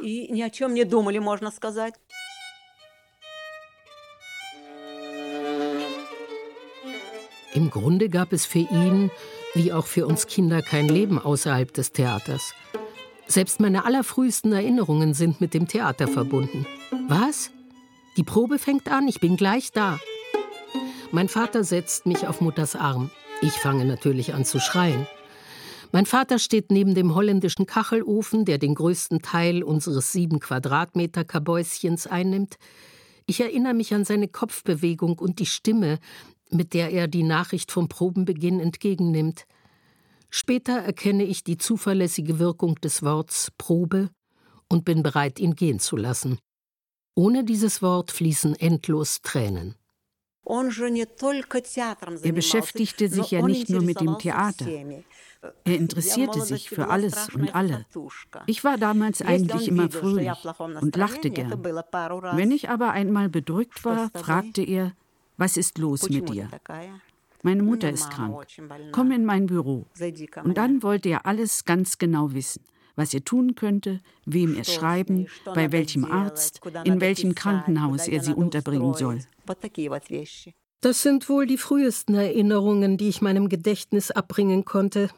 Im 7.53 7.69
Grunde 7.69 8.09
gab 8.09 8.33
es 8.33 8.45
für 8.47 8.59
ihn, 8.59 9.11
wie 9.53 9.71
auch 9.71 9.85
für 9.85 10.07
uns 10.07 10.25
Kinder, 10.25 10.63
kein 10.63 10.87
Leben 10.87 11.19
außerhalb 11.19 11.71
des 11.71 11.91
Theaters. 11.91 12.53
Selbst 13.33 13.59
meine 13.59 13.83
allerfrühesten 13.83 14.53
Erinnerungen 14.53 15.15
sind 15.15 15.41
mit 15.41 15.55
dem 15.55 15.67
Theater 15.67 16.07
verbunden. 16.07 16.67
Was? 17.07 17.49
Die 18.15 18.21
Probe 18.21 18.59
fängt 18.59 18.87
an, 18.91 19.07
ich 19.07 19.19
bin 19.19 19.37
gleich 19.37 19.71
da. 19.71 19.99
Mein 21.11 21.27
Vater 21.27 21.63
setzt 21.63 22.05
mich 22.05 22.27
auf 22.27 22.41
Mutters 22.41 22.75
Arm. 22.75 23.09
Ich 23.41 23.53
fange 23.53 23.85
natürlich 23.85 24.35
an 24.35 24.45
zu 24.45 24.59
schreien. 24.59 25.07
Mein 25.91 26.05
Vater 26.05 26.37
steht 26.37 26.69
neben 26.69 26.93
dem 26.93 27.15
holländischen 27.15 27.65
Kachelofen, 27.65 28.45
der 28.45 28.59
den 28.59 28.75
größten 28.75 29.23
Teil 29.23 29.63
unseres 29.63 30.11
sieben 30.11 30.39
Quadratmeter 30.39 31.23
Kabäuschens 31.23 32.05
einnimmt. 32.05 32.57
Ich 33.25 33.41
erinnere 33.41 33.73
mich 33.73 33.95
an 33.95 34.05
seine 34.05 34.27
Kopfbewegung 34.27 35.17
und 35.17 35.39
die 35.39 35.47
Stimme, 35.47 35.97
mit 36.51 36.75
der 36.75 36.91
er 36.91 37.07
die 37.07 37.23
Nachricht 37.23 37.71
vom 37.71 37.89
Probenbeginn 37.89 38.59
entgegennimmt. 38.59 39.47
Später 40.35 40.79
erkenne 40.79 41.25
ich 41.25 41.43
die 41.43 41.59
zuverlässige 41.59 42.39
Wirkung 42.39 42.73
des 42.81 43.03
Worts 43.03 43.51
Probe 43.59 44.09
und 44.67 44.83
bin 44.83 45.03
bereit, 45.03 45.39
ihn 45.39 45.55
gehen 45.55 45.79
zu 45.79 45.95
lassen. 45.95 46.39
Ohne 47.13 47.43
dieses 47.43 47.83
Wort 47.83 48.09
fließen 48.09 48.55
endlos 48.55 49.21
Tränen. 49.21 49.75
Er 52.23 52.31
beschäftigte 52.31 53.09
sich 53.09 53.29
ja 53.29 53.43
nicht 53.43 53.69
nur 53.69 53.83
mit 53.83 54.01
dem 54.01 54.17
Theater. 54.17 54.65
Er 55.65 55.75
interessierte 55.77 56.41
sich 56.41 56.67
für 56.67 56.87
alles 56.87 57.29
und 57.35 57.53
alle. 57.53 57.85
Ich 58.47 58.63
war 58.63 58.77
damals 58.79 59.21
eigentlich 59.21 59.67
immer 59.67 59.91
fröhlich 59.91 60.31
und 60.81 60.95
lachte 60.95 61.29
gern. 61.29 61.63
Wenn 61.63 62.49
ich 62.49 62.69
aber 62.69 62.89
einmal 62.89 63.29
bedrückt 63.29 63.85
war, 63.85 64.09
fragte 64.15 64.63
er, 64.63 64.93
was 65.37 65.57
ist 65.57 65.77
los 65.77 66.09
mit 66.09 66.27
dir? 66.29 66.49
Meine 67.43 67.61
Mutter 67.61 67.91
ist 67.91 68.09
krank. 68.09 68.47
Komm 68.91 69.11
in 69.11 69.25
mein 69.25 69.45
Büro. 69.45 69.85
Und 70.43 70.57
dann 70.57 70.81
wollte 70.81 71.09
er 71.09 71.25
alles 71.25 71.65
ganz 71.65 71.97
genau 71.97 72.33
wissen 72.33 72.63
was 72.95 73.13
er 73.13 73.23
tun 73.23 73.55
könnte, 73.55 73.99
wem 74.25 74.55
er 74.55 74.63
schreiben, 74.63 75.27
bei 75.45 75.71
welchem 75.71 76.05
Arzt, 76.05 76.61
in 76.83 77.01
welchem 77.01 77.35
Krankenhaus 77.35 78.07
er 78.07 78.21
sie 78.21 78.33
unterbringen 78.33 78.93
soll. 78.93 79.19
Das 80.81 81.01
sind 81.01 81.29
wohl 81.29 81.47
die 81.47 81.57
frühesten 81.57 82.15
Erinnerungen, 82.15 82.97
die 82.97 83.09
ich 83.09 83.21
meinem 83.21 83.49
Gedächtnis 83.49 84.11
abbringen 84.11 84.65
konnte. 84.65 85.09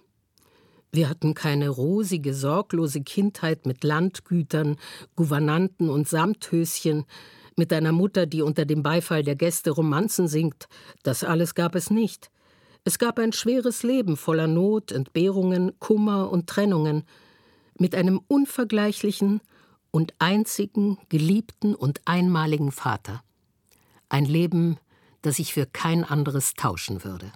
Wir 0.92 1.10
hatten 1.10 1.34
keine 1.34 1.70
rosige, 1.70 2.34
sorglose 2.34 3.02
Kindheit 3.02 3.66
mit 3.66 3.84
Landgütern, 3.84 4.78
Gouvernanten 5.16 5.90
und 5.90 6.08
Samthöschen, 6.08 7.06
mit 7.56 7.72
einer 7.74 7.92
Mutter, 7.92 8.26
die 8.26 8.42
unter 8.42 8.66
dem 8.66 8.84
Beifall 8.84 9.24
der 9.24 9.36
Gäste 9.36 9.72
Romanzen 9.72 10.28
singt. 10.28 10.68
Das 11.04 11.24
alles 11.24 11.56
gab 11.56 11.76
es 11.76 11.90
nicht. 11.90 12.30
Es 12.84 13.00
gab 13.00 13.18
ein 13.18 13.34
schweres 13.34 13.84
Leben 13.84 14.18
voller 14.18 14.48
Not, 14.48 14.92
Entbehrungen, 14.92 15.80
Kummer 15.80 16.32
und 16.32 16.48
Trennungen, 16.48 17.04
mit 17.78 17.96
einem 17.96 18.22
unvergleichlichen 18.28 19.42
und 19.92 20.14
einzigen, 20.20 20.98
geliebten 21.10 21.74
und 21.74 22.02
einmaligen 22.06 22.72
Vater. 22.72 23.24
Ein 24.10 24.26
Leben, 24.26 24.78
das 25.22 25.40
ich 25.40 25.54
für 25.54 25.66
kein 25.66 26.04
anderes 26.04 26.54
tauschen 26.54 27.04
würde. 27.04 27.32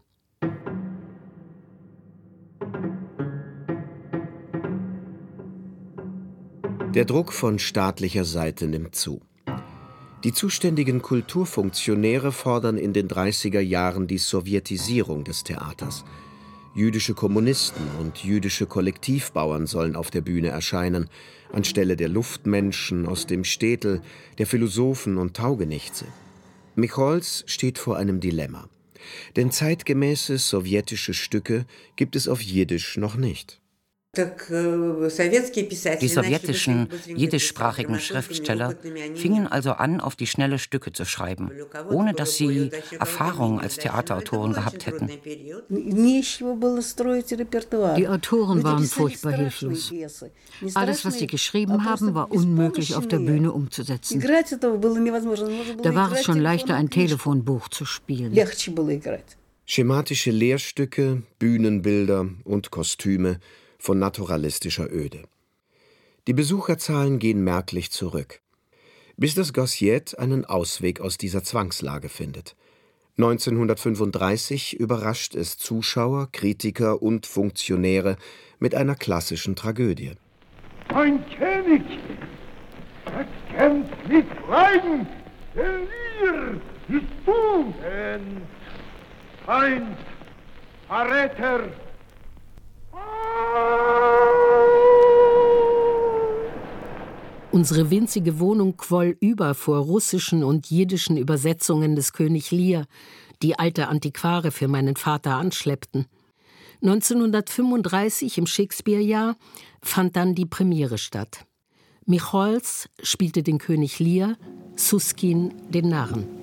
Der 6.94 7.06
Druck 7.06 7.34
von 7.34 7.60
staatlicher 7.60 8.26
Seite 8.26 8.68
nimmt 8.68 8.96
zu. 8.96 9.22
Die 10.26 10.34
zuständigen 10.34 11.02
Kulturfunktionäre 11.02 12.34
fordern 12.34 12.78
in 12.78 12.92
den 12.92 13.08
30er 13.08 13.62
Jahren 13.62 14.06
die 14.06 14.18
Sowjetisierung 14.18 15.24
des 15.24 15.46
Theaters. 15.46 16.04
Jüdische 16.76 17.14
Kommunisten 17.14 17.88
und 18.02 18.22
jüdische 18.22 18.66
Kollektivbauern 18.66 19.66
sollen 19.66 19.96
auf 19.96 20.12
der 20.12 20.20
Bühne 20.20 20.50
erscheinen, 20.50 21.10
anstelle 21.54 21.96
der 21.96 22.10
Luftmenschen 22.10 23.08
aus 23.08 23.28
dem 23.28 23.46
Städtel, 23.46 24.02
der 24.38 24.46
Philosophen 24.46 25.18
und 25.18 25.38
Taugenichtse. 25.38 26.06
Michols 26.76 27.46
steht 27.48 27.78
vor 27.78 27.96
einem 27.96 28.20
Dilemma. 28.20 28.68
Denn 29.38 29.52
zeitgemäße 29.52 30.38
sowjetische 30.38 31.14
Stücke 31.14 31.66
gibt 31.96 32.18
es 32.18 32.28
auf 32.28 32.42
Jiddisch 32.42 32.98
noch 32.98 33.16
nicht. 33.16 33.59
Die 34.18 36.08
sowjetischen 36.08 36.90
jiddischsprachigen 37.06 38.00
Schriftsteller 38.00 38.76
fingen 39.14 39.46
also 39.46 39.74
an, 39.74 40.02
auf 40.02 40.16
die 40.16 40.26
schnelle 40.26 40.58
Stücke 40.58 40.92
zu 40.92 41.06
schreiben, 41.06 41.52
ohne 41.92 42.14
dass 42.14 42.36
sie 42.36 42.72
Erfahrung 43.00 43.62
als 43.62 43.76
Theaterautoren 43.78 44.54
gehabt 44.54 44.88
hätten. 44.88 45.12
Die 47.98 48.08
Autoren 48.08 48.64
waren 48.64 48.86
furchtbar 48.86 49.34
hilflos. 49.34 49.94
Alles, 50.74 51.06
was 51.06 51.20
sie 51.20 51.28
geschrieben 51.28 51.86
haben, 51.86 52.16
war 52.16 52.32
unmöglich 52.32 52.96
auf 52.96 53.08
der 53.08 53.20
Bühne 53.20 53.52
umzusetzen. 53.52 54.22
Da 54.22 55.94
war 55.94 56.12
es 56.14 56.24
schon 56.24 56.40
leichter, 56.40 56.74
ein 56.74 56.90
Telefonbuch 56.90 57.70
zu 57.70 57.86
spielen. 57.86 58.36
Schematische 59.68 60.32
Lehrstücke, 60.32 61.22
Bühnenbilder 61.38 62.28
und 62.44 62.72
Kostüme 62.72 63.40
von 63.80 63.98
naturalistischer 63.98 64.92
Öde. 64.92 65.24
Die 66.28 66.34
Besucherzahlen 66.34 67.18
gehen 67.18 67.44
merklich 67.44 67.90
zurück, 67.90 68.42
bis 69.18 69.34
das 69.34 69.54
Gossiet 69.54 70.20
einen 70.20 70.46
Ausweg 70.46 71.02
aus 71.02 71.18
dieser 71.18 71.44
Zwangslage 71.44 72.10
findet. 72.10 72.56
1935 73.18 74.80
überrascht 74.80 75.36
es 75.36 75.58
Zuschauer, 75.58 76.30
Kritiker 76.32 77.02
und 77.02 77.26
Funktionäre 77.26 78.18
mit 78.60 78.76
einer 78.76 78.96
klassischen 78.96 79.56
Tragödie. 79.56 80.14
Ein 80.90 81.24
König 81.38 81.84
erkennt 83.06 84.10
nicht 84.10 84.28
Leiden, 84.50 85.08
denn 85.56 85.88
ihr 86.24 86.98
ist 86.98 87.08
du, 87.26 87.74
Feind, 89.46 89.98
Verräter, 90.88 91.70
Unsere 97.52 97.90
winzige 97.90 98.40
Wohnung 98.40 98.78
quoll 98.78 99.18
über 99.20 99.54
vor 99.54 99.80
russischen 99.80 100.44
und 100.44 100.70
jiddischen 100.70 101.18
Übersetzungen 101.18 101.96
des 101.96 102.14
König 102.14 102.52
Lear, 102.52 102.86
die 103.42 103.60
alte 103.60 103.90
Antiquare 103.90 104.52
für 104.52 104.68
meinen 104.68 104.96
Vater 104.96 105.36
anschleppten. 105.36 106.06
1935 106.82 108.38
im 108.38 108.46
Shakespeare-Jahr 108.46 109.36
fand 109.82 110.16
dann 110.16 110.36
die 110.36 110.46
Premiere 110.46 110.98
statt. 110.98 111.46
Michols 112.06 112.88
spielte 113.04 113.44
den 113.44 113.58
König 113.58 114.00
Lear, 114.00 114.38
Suskin 114.76 115.54
den 115.70 115.90
Narren. 115.90 116.39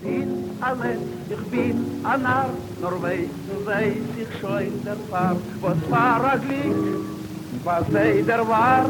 Ich 0.00 0.08
bin 0.08 0.50
allein, 0.60 0.98
ich 1.28 1.50
bin 1.50 2.00
ein 2.04 2.22
Narr, 2.22 2.50
nur 2.80 3.02
weiß, 3.02 3.28
weiß 3.64 3.94
ich 4.16 4.40
schon 4.40 4.84
der 4.84 4.96
Fahr, 5.10 5.36
was 5.60 5.90
war 5.90 6.32
ein 6.32 6.40
Glück, 6.40 7.04
was 7.64 7.84
sei 7.90 8.22
der 8.22 8.46
war, 8.46 8.88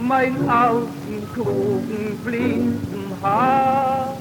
mein 0.00 0.48
alten, 0.48 1.28
klugen, 1.34 2.18
blinden 2.24 3.12
Haar. 3.22 4.16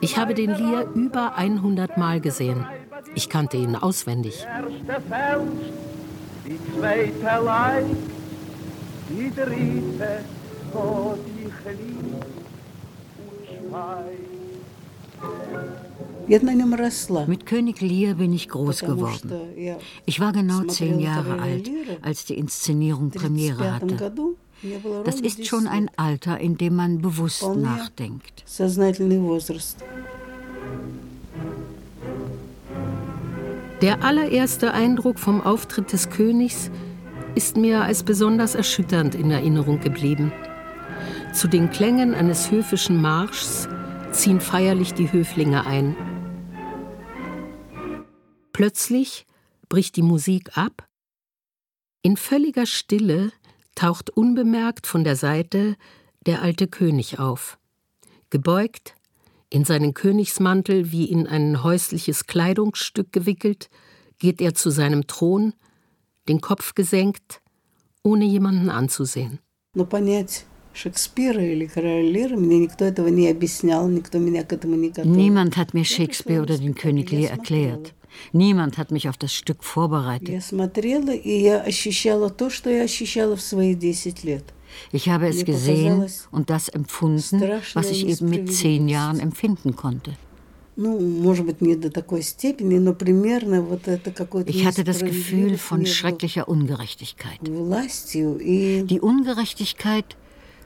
Ich 0.00 0.16
habe 0.16 0.34
den 0.34 0.50
Lear 0.50 0.84
über 0.94 1.36
100 1.36 1.98
Mal 1.98 2.20
gesehen. 2.20 2.64
Ich 3.14 3.28
kannte 3.28 3.56
ihn 3.56 3.74
auswendig. 3.74 4.46
Die 6.46 6.58
zweite 6.78 7.44
Leid, 7.44 7.84
die 9.08 9.34
dritte, 9.34 10.24
so 10.72 11.18
dich 11.26 11.78
lieb 11.78 12.04
und 12.12 12.22
schweigt. 12.22 12.29
Mit 17.26 17.46
König 17.46 17.80
Lear 17.80 18.14
bin 18.14 18.32
ich 18.32 18.48
groß 18.48 18.80
geworden. 18.80 19.32
Ich 20.06 20.20
war 20.20 20.32
genau 20.32 20.62
zehn 20.64 21.00
Jahre 21.00 21.40
alt, 21.40 21.70
als 22.02 22.24
die 22.24 22.34
Inszenierung 22.34 23.10
Premiere 23.10 23.74
hatte. 23.74 24.12
Das 25.04 25.20
ist 25.20 25.46
schon 25.46 25.66
ein 25.66 25.90
Alter, 25.96 26.38
in 26.38 26.56
dem 26.56 26.76
man 26.76 27.00
bewusst 27.00 27.44
nachdenkt. 27.56 28.44
Der 33.80 34.04
allererste 34.04 34.74
Eindruck 34.74 35.18
vom 35.18 35.40
Auftritt 35.40 35.92
des 35.92 36.10
Königs 36.10 36.70
ist 37.34 37.56
mir 37.56 37.82
als 37.82 38.02
besonders 38.02 38.54
erschütternd 38.54 39.14
in 39.14 39.30
Erinnerung 39.30 39.80
geblieben. 39.80 40.32
Zu 41.32 41.48
den 41.48 41.70
Klängen 41.70 42.14
eines 42.14 42.50
höfischen 42.50 43.00
Marschs 43.00 43.68
ziehen 44.12 44.40
feierlich 44.40 44.94
die 44.94 45.12
Höflinge 45.12 45.64
ein. 45.64 45.96
Plötzlich 48.52 49.26
bricht 49.68 49.96
die 49.96 50.02
Musik 50.02 50.58
ab. 50.58 50.86
In 52.02 52.16
völliger 52.16 52.66
Stille 52.66 53.32
taucht 53.74 54.10
unbemerkt 54.10 54.86
von 54.86 55.04
der 55.04 55.16
Seite 55.16 55.76
der 56.26 56.42
alte 56.42 56.66
König 56.66 57.18
auf. 57.18 57.58
Gebeugt, 58.30 58.94
in 59.48 59.64
seinen 59.64 59.94
Königsmantel 59.94 60.92
wie 60.92 61.04
in 61.04 61.26
ein 61.26 61.62
häusliches 61.62 62.26
Kleidungsstück 62.26 63.12
gewickelt, 63.12 63.70
geht 64.18 64.40
er 64.40 64.54
zu 64.54 64.70
seinem 64.70 65.06
Thron, 65.06 65.54
den 66.28 66.40
Kopf 66.40 66.74
gesenkt, 66.74 67.40
ohne 68.02 68.24
jemanden 68.24 68.68
anzusehen. 68.68 69.38
Niemand 75.04 75.56
hat 75.56 75.74
mir 75.74 75.84
Shakespeare 75.84 76.42
oder 76.42 76.58
den 76.58 76.74
König 76.74 77.10
Lear 77.10 77.30
erklärt. 77.32 77.94
Niemand 78.32 78.78
hat 78.78 78.90
mich 78.90 79.08
auf 79.08 79.16
das 79.16 79.32
Stück 79.32 79.64
vorbereitet. 79.64 80.28
Ich 84.92 85.08
habe 85.08 85.28
es 85.28 85.44
gesehen 85.44 86.06
und 86.30 86.50
das 86.50 86.68
empfunden, 86.68 87.42
was 87.74 87.90
ich 87.90 88.06
eben 88.06 88.28
mit 88.30 88.52
zehn 88.52 88.88
Jahren 88.88 89.18
empfinden 89.20 89.74
konnte. 89.76 90.16
Ich 94.46 94.64
hatte 94.64 94.84
das 94.84 95.00
Gefühl 95.00 95.58
von 95.58 95.84
schrecklicher 95.86 96.48
Ungerechtigkeit. 96.48 97.38
Die 97.42 99.00
Ungerechtigkeit 99.00 100.16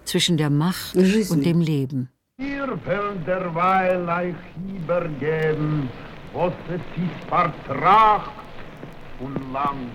zwischen 0.05 0.37
der 0.37 0.51
Macht 0.51 0.95
und 0.95 1.45
dem 1.45 1.61
Leben. 1.61 2.09
Ihr 2.39 2.69
wollt 2.69 3.27
derweil 3.27 4.09
euch 4.09 4.35
übergeben, 4.77 5.89
was 6.33 6.53
es 6.69 6.81
ist 6.97 7.29
Vertrag 7.29 8.29
und 9.21 9.53
lang. 9.53 9.91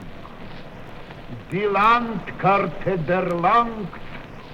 Die 1.52 1.66
Landkarte 1.66 2.98
der 3.08 3.26
Land 3.40 3.90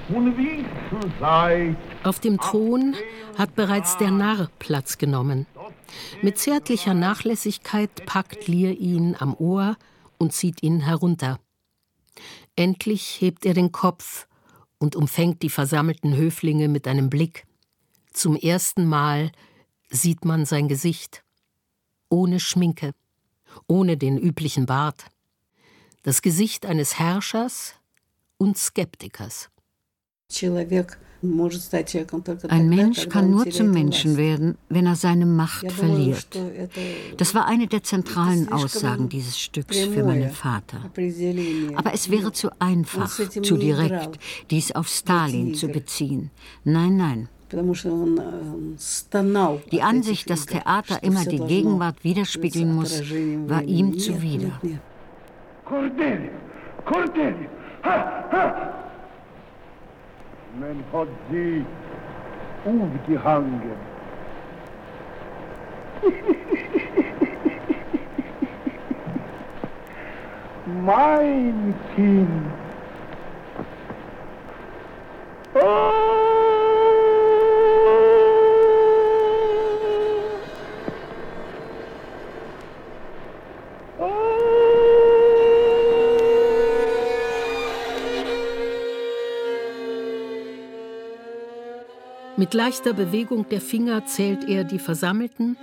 und 0.10 0.38
Wissen 0.38 1.14
seid. 1.20 1.76
Auf 2.04 2.20
dem 2.20 2.40
Thron 2.40 2.96
hat 3.38 3.56
bereits 3.56 3.98
der 3.98 4.12
Narr 4.12 4.50
Platz 4.60 4.98
genommen. 4.98 5.46
Mit 6.22 6.38
zärtlicher 6.38 6.94
Nachlässigkeit 6.94 8.06
packt 8.06 8.48
Lear 8.48 8.74
ihn 8.74 9.16
am 9.20 9.36
Ohr 9.36 9.78
und 10.18 10.34
zieht 10.34 10.64
ihn 10.64 10.82
herunter. 10.82 11.40
Endlich 12.56 13.20
hebt 13.20 13.46
er 13.46 13.54
den 13.54 13.72
Kopf 13.72 14.28
und 14.86 14.96
umfängt 14.96 15.42
die 15.42 15.50
versammelten 15.50 16.16
Höflinge 16.16 16.68
mit 16.68 16.88
einem 16.88 17.10
Blick. 17.10 17.48
Zum 18.14 18.36
ersten 18.36 18.86
Mal 18.86 19.32
sieht 19.90 20.26
man 20.26 20.46
sein 20.46 20.68
Gesicht. 20.68 21.24
Ohne 22.08 22.40
Schminke, 22.40 22.94
ohne 23.66 23.98
den 23.98 24.16
üblichen 24.20 24.68
Bart 24.68 25.06
das 26.04 26.22
Gesicht 26.22 26.68
eines 26.68 27.00
Herrschers 27.00 27.74
und 28.38 28.60
Skeptikers. 28.60 29.50
Ein 32.50 32.70
Mensch 32.70 33.10
kann 33.10 33.32
nur 33.32 33.50
zum 33.50 33.72
Menschen 33.72 34.18
werden, 34.18 34.58
wenn 34.70 34.86
er 34.86 34.96
seine 34.96 35.26
Macht 35.26 35.72
verliert. 35.72 36.28
Das 37.18 37.34
war 37.34 37.46
eine 37.46 37.68
der 37.68 37.84
zentralen 37.84 38.52
Aussagen 38.52 39.08
dieses 39.08 39.40
Stücks 39.40 39.80
für 39.80 40.04
meinen 40.04 40.32
Vater. 40.32 40.90
Aber 41.76 41.94
es 41.94 42.12
wäre 42.12 42.32
zu 42.32 42.50
einfach, 42.60 43.10
zu 43.30 43.58
direkt, 43.58 44.20
dies 44.50 44.72
auf 44.74 44.88
Stalin 44.88 45.54
zu 45.54 45.68
beziehen. 45.68 46.32
Nein, 46.64 46.98
nein. 46.98 47.30
Die 49.72 49.82
Ansicht, 49.82 50.30
dass 50.30 50.46
Theater 50.48 51.04
immer 51.04 51.24
die 51.26 51.40
Gegenwart 51.40 52.04
widerspiegeln 52.04 52.74
muss, 52.74 53.02
war 53.48 53.64
ihm 53.64 53.98
zuwider. 53.98 54.60
Cordelio! 55.64 56.32
Cordelio! 56.84 57.50
Ha! 57.84 58.30
Ha! 58.32 58.85
Men 60.60 60.84
hat 60.94 61.08
sie 61.32 61.66
aufgehangen. 62.66 63.62
mein 70.86 71.74
Kind! 71.96 72.30
Oh! 75.56 76.35
Mit 92.38 92.54
leichter 92.54 92.92
Bewegung 92.92 93.48
der 93.48 93.62
Finger 93.62 94.06
zählt 94.06 94.44
er 94.50 94.66
die 94.66 94.80
Versammelten. 94.80 95.56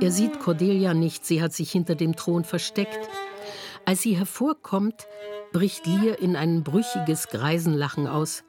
Er 0.00 0.10
sieht 0.10 0.40
Cordelia 0.40 0.94
nicht, 0.94 1.26
sie 1.26 1.42
hat 1.42 1.52
sich 1.52 1.70
hinter 1.70 1.96
dem 1.96 2.16
Thron 2.16 2.44
versteckt. 2.44 2.98
Als 3.84 4.00
sie 4.00 4.16
hervorkommt, 4.16 5.06
bricht 5.52 5.86
Lear 5.86 6.18
in 6.18 6.34
ein 6.34 6.62
brüchiges 6.62 7.28
Greisenlachen 7.28 8.06
aus. 8.06 8.42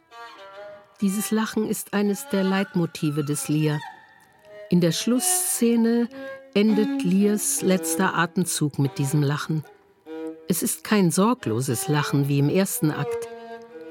Dieses 1.02 1.32
Lachen 1.32 1.68
ist 1.68 1.94
eines 1.94 2.30
der 2.30 2.46
Leitmotive 2.46 3.26
des 3.26 3.50
Lear. 3.50 3.82
In 4.70 4.80
der 4.80 4.94
Schlussszene 4.94 6.08
endet 6.54 7.04
Lears 7.04 7.62
letzter 7.62 8.16
Atemzug 8.16 8.80
mit 8.80 8.98
diesem 8.98 9.22
Lachen. 9.22 9.66
Es 10.48 10.64
ist 10.64 10.86
kein 10.86 11.12
sorgloses 11.12 11.90
Lachen 11.90 12.30
wie 12.30 12.40
im 12.40 12.48
ersten 12.48 12.92
Akt. 12.92 13.28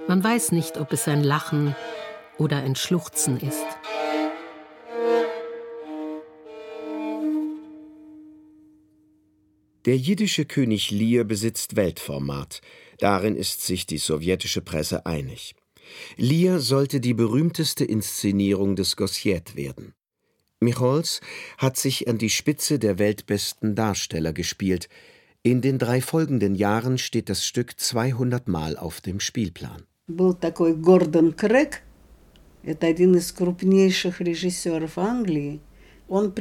Man 0.09 0.25
weiß 0.25 0.53
nicht, 0.53 0.79
ob 0.79 0.95
es 0.95 1.07
ein 1.07 1.23
Lachen 1.23 1.77
oder 2.39 2.59
ein 2.59 2.77
Schluchzen 2.77 3.39
ist. 3.41 3.65
Der 9.85 9.99
jiddische 9.99 10.47
König 10.47 10.91
Lear 10.91 11.25
besitzt 11.25 11.77
Weltformat. 11.77 12.63
Darin 12.99 13.37
ist 13.37 13.61
sich 13.61 13.85
die 13.85 13.99
sowjetische 13.99 14.63
Presse 14.63 15.05
einig. 15.05 15.55
Lear 16.17 16.59
sollte 16.59 17.01
die 17.01 17.13
berühmteste 17.13 17.85
Inszenierung 17.85 18.77
des 18.77 18.97
Gosset 18.97 19.57
werden. 19.57 19.93
Michols 20.61 21.21
hat 21.59 21.77
sich 21.77 22.09
an 22.09 22.17
die 22.17 22.31
Spitze 22.31 22.79
der 22.79 22.99
weltbesten 22.99 23.75
Darsteller 23.75 24.33
gespielt. 24.33 24.89
In 25.43 25.61
den 25.61 25.79
drei 25.79 26.01
folgenden 26.01 26.55
Jahren 26.55 26.97
steht 26.97 27.29
das 27.29 27.45
Stück 27.45 27.79
200 27.79 28.49
Mal 28.49 28.79
auf 28.79 29.03
dem 29.03 29.21
Spielplan. 29.21 29.83
Gordon 30.17 31.37
Craig, 31.37 31.83
Это 32.64 32.88
один 32.88 33.16
из 33.16 33.32
крупнейших 33.32 34.22
режиссеров 34.22 34.98
Англии. 34.98 35.62
Gordon 36.10 36.34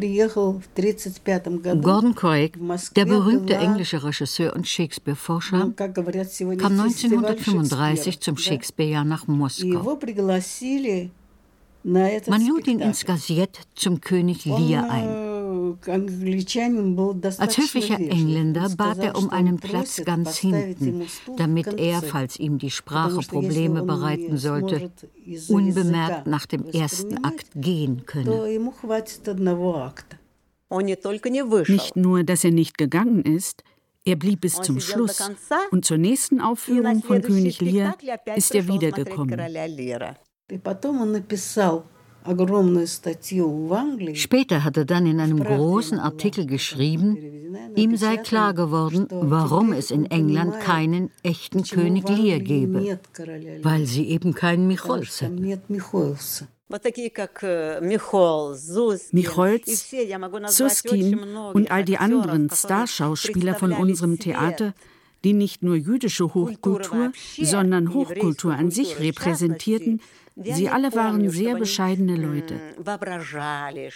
Craig, 2.14 2.58
der 2.96 3.04
berühmte 3.04 3.54
englische 3.54 4.02
Regisseur 4.02 4.56
und 4.56 4.66
Shakespeare-Forscher, 4.66 5.74
kam 5.76 6.80
1935 6.80 8.20
zum 8.20 8.38
Shakespeare-Jahr 8.38 9.04
nach 9.04 9.26
Moskau. 9.26 9.98
Man 11.84 12.46
lud 12.46 12.66
ihn 12.66 12.80
ins 12.80 13.04
Gazette 13.04 13.60
zum 13.74 14.00
König 14.00 14.46
Lear 14.46 14.90
ein. 14.90 15.21
Als 15.87 17.57
höflicher 17.57 17.99
Engländer 17.99 18.69
bat 18.77 18.99
er 18.99 19.15
um 19.17 19.29
einen 19.29 19.59
Platz 19.59 20.03
ganz 20.03 20.37
hinten, 20.37 21.03
damit 21.37 21.79
er, 21.79 22.01
falls 22.01 22.37
ihm 22.39 22.57
die 22.57 22.71
Sprache 22.71 23.19
Probleme 23.27 23.83
bereiten 23.83 24.37
sollte, 24.37 24.91
unbemerkt 25.49 26.27
nach 26.27 26.45
dem 26.45 26.65
ersten 26.65 27.23
Akt 27.23 27.47
gehen 27.55 28.05
könne. 28.05 28.59
Nicht 31.67 31.95
nur, 31.95 32.23
dass 32.23 32.43
er 32.43 32.51
nicht 32.51 32.77
gegangen 32.77 33.21
ist, 33.23 33.63
Er 34.05 34.17
blieb 34.17 34.41
bis 34.41 34.55
zum 34.55 34.79
Schluss. 34.79 35.31
und 35.71 35.85
zur 35.85 35.97
nächsten 35.97 36.41
Aufführung 36.41 37.01
von 37.03 37.21
König 37.21 37.61
Lear 37.61 37.95
ist 38.35 38.53
er 38.53 38.67
wiedergekommen. 38.67 39.39
Später 44.13 44.63
hat 44.63 44.77
er 44.77 44.85
dann 44.85 45.05
in 45.05 45.19
einem 45.19 45.43
großen 45.43 45.99
Artikel 45.99 46.45
geschrieben, 46.45 47.17
ihm 47.75 47.97
sei 47.97 48.17
klar 48.17 48.53
geworden, 48.53 49.07
warum 49.09 49.73
es 49.73 49.91
in 49.91 50.05
England 50.05 50.59
keinen 50.61 51.11
echten 51.23 51.63
König 51.63 52.07
Lear 52.07 52.39
gebe, 52.39 52.99
weil 53.61 53.85
sie 53.85 54.07
eben 54.09 54.33
keinen 54.33 54.67
Micholz 54.67 55.21
hätten. 55.21 55.59
Micholz, 55.67 56.45
Suskin 60.47 61.19
und 61.53 61.71
all 61.71 61.85
die 61.85 61.97
anderen 61.97 62.49
Starschauspieler 62.49 63.55
von 63.55 63.73
unserem 63.73 64.17
Theater, 64.17 64.73
die 65.23 65.33
nicht 65.33 65.63
nur 65.63 65.75
jüdische 65.75 66.33
Hochkultur, 66.33 67.11
sondern 67.39 67.93
Hochkultur 67.93 68.53
an 68.53 68.71
sich 68.71 68.99
repräsentierten, 68.99 70.01
Sie 70.35 70.69
alle 70.69 70.93
waren 70.93 71.29
sehr 71.29 71.55
bescheidene 71.55 72.15
Leute. 72.15 72.59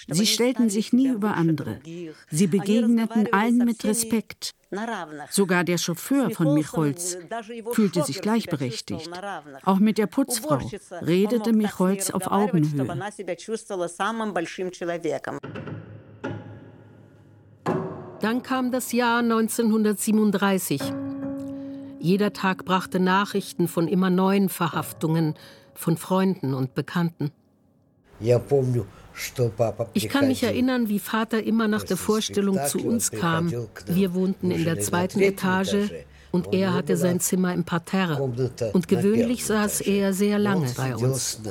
Sie 0.10 0.26
stellten 0.28 0.70
sich 0.70 0.94
nie 0.94 1.08
über 1.08 1.36
andere. 1.36 1.80
Sie 2.30 2.48
begegneten 2.48 3.28
allen 3.34 3.58
mit 3.58 3.84
Respekt. 3.84 4.54
Sogar 5.32 5.64
der 5.64 5.78
Chauffeur 5.78 6.30
von 6.30 6.54
Micholz 6.54 7.18
fühlte 7.72 8.04
sich 8.04 8.22
gleichberechtigt. 8.22 9.10
Auch 9.64 9.80
mit 9.80 9.98
der 9.98 10.08
Putzfrau 10.08 10.60
redete 11.02 11.54
Micholz 11.54 12.12
auf 12.12 12.28
Augenhöhe. 12.28 12.86
Dann 18.20 18.42
kam 18.44 18.72
das 18.72 18.92
Jahr 18.92 19.20
1937. 19.20 20.82
Jeder 22.00 22.34
Tag 22.34 22.66
brachte 22.66 23.00
Nachrichten 23.00 23.68
von 23.68 23.88
immer 23.88 24.10
neuen 24.10 24.50
Verhaftungen, 24.50 25.36
von 25.78 25.98
Freunden 25.98 26.54
und 26.54 26.76
Bekannten. 26.76 27.32
Ich 29.94 30.10
kann 30.10 30.28
mich 30.28 30.44
erinnern, 30.44 30.90
wie 30.90 31.00
Vater 31.00 31.44
immer 31.44 31.68
nach 31.68 31.84
der 31.84 31.98
Vorstellung 31.98 32.60
zu 32.68 32.80
uns 32.80 33.12
kam. 33.12 33.52
Wir 33.86 34.14
wohnten 34.14 34.52
in 34.52 34.66
der 34.66 34.80
zweiten 34.80 35.22
Etage 35.22 35.92
und 36.32 36.54
er 36.54 36.74
hatte 36.74 36.98
sein 36.98 37.20
Zimmer 37.20 37.54
im 37.54 37.64
Parterre. 37.64 38.22
Und 38.74 38.88
gewöhnlich 38.88 39.46
saß 39.46 39.82
er 39.82 40.14
sehr 40.14 40.40
lange 40.40 40.68
bei 40.76 40.96
uns. 40.96 41.42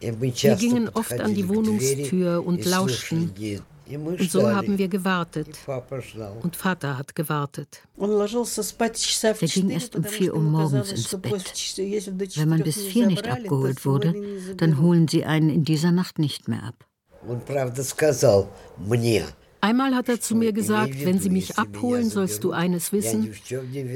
Wir 0.00 0.54
gingen 0.56 0.88
oft 0.88 1.20
an 1.20 1.34
die 1.34 1.48
Wohnungstür 1.48 2.44
und 2.44 2.64
lauschten. 2.64 3.32
Und 3.89 4.31
so 4.31 4.49
haben 4.49 4.77
wir 4.77 4.87
gewartet. 4.87 5.47
Und 6.41 6.55
Vater 6.55 6.97
hat 6.97 7.15
gewartet. 7.15 7.83
Er 7.99 9.47
ging 9.47 9.69
erst 9.69 9.95
um 9.95 10.03
vier 10.03 10.33
Uhr 10.33 10.41
morgens 10.41 10.91
ins 10.91 11.15
Bett. 11.17 11.53
Wenn 12.35 12.49
man 12.49 12.63
bis 12.63 12.77
vier 12.77 13.05
nicht 13.07 13.27
abgeholt 13.27 13.85
wurde, 13.85 14.15
dann 14.57 14.79
holen 14.81 15.07
sie 15.07 15.25
einen 15.25 15.49
in 15.49 15.63
dieser 15.65 15.91
Nacht 15.91 16.17
nicht 16.17 16.47
mehr 16.47 16.63
ab. 16.63 16.85
Einmal 19.61 19.95
hat 19.95 20.09
er 20.09 20.19
zu 20.19 20.35
mir 20.35 20.53
gesagt, 20.53 21.05
wenn 21.05 21.19
sie 21.19 21.29
mich 21.29 21.57
abholen, 21.57 22.09
sollst 22.09 22.43
du 22.43 22.51
eines 22.51 22.91
wissen, 22.91 23.33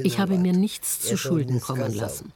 ich 0.02 0.18
habe 0.20 0.38
mir 0.38 0.52
nichts 0.52 1.00
zu 1.00 1.16
Schulden 1.16 1.60
kommen 1.60 1.94
lassen. 1.94 2.32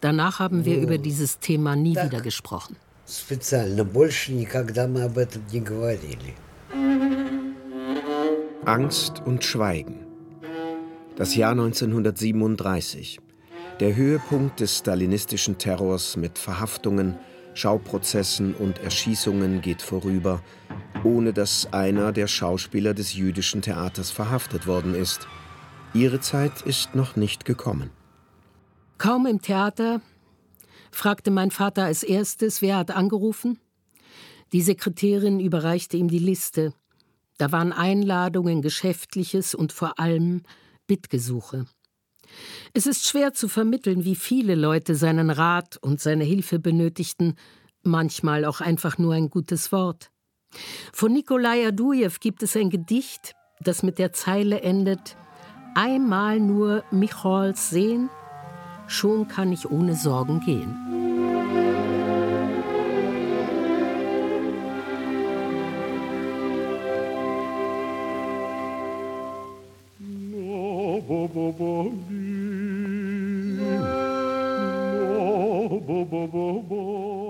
Danach 0.00 0.38
haben 0.38 0.64
wir 0.64 0.78
über 0.78 0.98
dieses 0.98 1.38
Thema 1.38 1.76
nie 1.76 1.96
wieder 1.96 2.20
gesprochen. 2.20 2.76
Специально 3.06 3.84
больше 3.84 4.32
никогда 4.32 4.86
мы 4.86 5.02
об 5.02 5.18
этом 5.18 5.42
не 5.52 5.60
говорили. 5.60 6.34
Angst 8.65 9.21
und 9.25 9.43
Schweigen. 9.43 10.05
Das 11.15 11.35
Jahr 11.35 11.51
1937. 11.51 13.19
Der 13.79 13.95
Höhepunkt 13.95 14.59
des 14.59 14.77
stalinistischen 14.77 15.57
Terrors 15.57 16.17
mit 16.17 16.37
Verhaftungen, 16.37 17.17
Schauprozessen 17.53 18.53
und 18.53 18.79
Erschießungen 18.79 19.61
geht 19.61 19.81
vorüber, 19.81 20.41
ohne 21.03 21.33
dass 21.33 21.71
einer 21.73 22.11
der 22.11 22.27
Schauspieler 22.27 22.93
des 22.93 23.15
jüdischen 23.15 23.61
Theaters 23.61 24.11
verhaftet 24.11 24.67
worden 24.67 24.93
ist. 24.95 25.27
Ihre 25.93 26.19
Zeit 26.19 26.61
ist 26.61 26.93
noch 26.93 27.15
nicht 27.15 27.45
gekommen. 27.45 27.89
Kaum 28.97 29.25
im 29.25 29.41
Theater 29.41 30.01
fragte 30.91 31.31
mein 31.31 31.51
Vater 31.51 31.85
als 31.85 32.03
erstes, 32.03 32.61
wer 32.61 32.77
hat 32.77 32.91
angerufen? 32.91 33.59
Die 34.51 34.61
Sekretärin 34.61 35.39
überreichte 35.39 35.97
ihm 35.97 36.07
die 36.07 36.19
Liste. 36.19 36.73
Da 37.37 37.51
waren 37.51 37.71
Einladungen, 37.71 38.61
Geschäftliches 38.61 39.55
und 39.55 39.71
vor 39.71 39.99
allem 39.99 40.41
Bittgesuche. 40.87 41.65
Es 42.73 42.85
ist 42.85 43.07
schwer 43.07 43.33
zu 43.33 43.47
vermitteln, 43.47 44.05
wie 44.05 44.15
viele 44.15 44.55
Leute 44.55 44.95
seinen 44.95 45.29
Rat 45.29 45.77
und 45.77 46.01
seine 46.01 46.23
Hilfe 46.23 46.59
benötigten, 46.59 47.35
manchmal 47.83 48.45
auch 48.45 48.61
einfach 48.61 48.97
nur 48.97 49.13
ein 49.13 49.29
gutes 49.29 49.71
Wort. 49.71 50.11
Von 50.93 51.13
Nikolai 51.13 51.67
Adujew 51.67 52.13
gibt 52.19 52.43
es 52.43 52.55
ein 52.55 52.69
Gedicht, 52.69 53.33
das 53.61 53.83
mit 53.83 53.99
der 53.99 54.13
Zeile 54.13 54.61
endet: 54.61 55.15
Einmal 55.75 56.39
nur 56.39 56.83
Michals 56.91 57.69
sehen, 57.69 58.09
schon 58.87 59.27
kann 59.27 59.51
ich 59.51 59.69
ohne 59.69 59.95
Sorgen 59.95 60.39
gehen. 60.39 61.08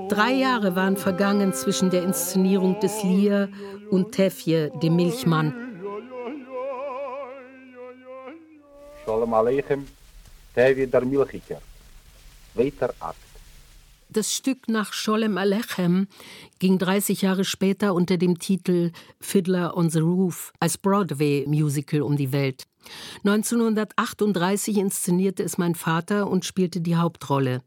Drei 0.10 0.34
Jahre 0.34 0.76
waren 0.76 0.98
vergangen 0.98 1.54
zwischen 1.54 1.90
der 1.90 2.04
Inszenierung 2.04 2.78
des 2.82 3.02
Lier 3.04 3.48
und 3.90 4.12
Tefje, 4.12 4.70
dem 4.84 4.98
Milchmann. 4.98 5.54
Shalom 9.06 9.34
Aleichem, 9.34 9.88
Tefje 10.54 10.86
der 10.86 11.06
Milchiker. 11.06 11.62
Weiter 12.56 12.94
Akt. 13.00 13.16
Das 14.10 14.34
Stück 14.34 14.68
nach 14.68 14.92
Sholem 14.92 15.38
Alechem 15.38 16.08
ging 16.58 16.80
30 16.80 17.22
Jahre 17.22 17.46
später 17.46 17.94
unter 17.94 18.18
dem 18.18 18.40
Titel 18.40 18.92
Fiddler 19.22 19.78
on 19.78 19.90
the 19.90 20.00
Roof 20.00 20.52
als 20.60 20.78
Broadway-Musical 20.78 22.02
um 22.02 22.18
die 22.18 22.34
Welt. 22.34 22.66
1938 23.25 24.79
inszenierte 24.79 25.43
es 25.43 25.59
mein 25.59 25.75
Vater 25.75 26.29
und 26.29 26.45
spielte 26.45 26.81
die 26.81 26.97
Hauptrolle. 26.97 27.63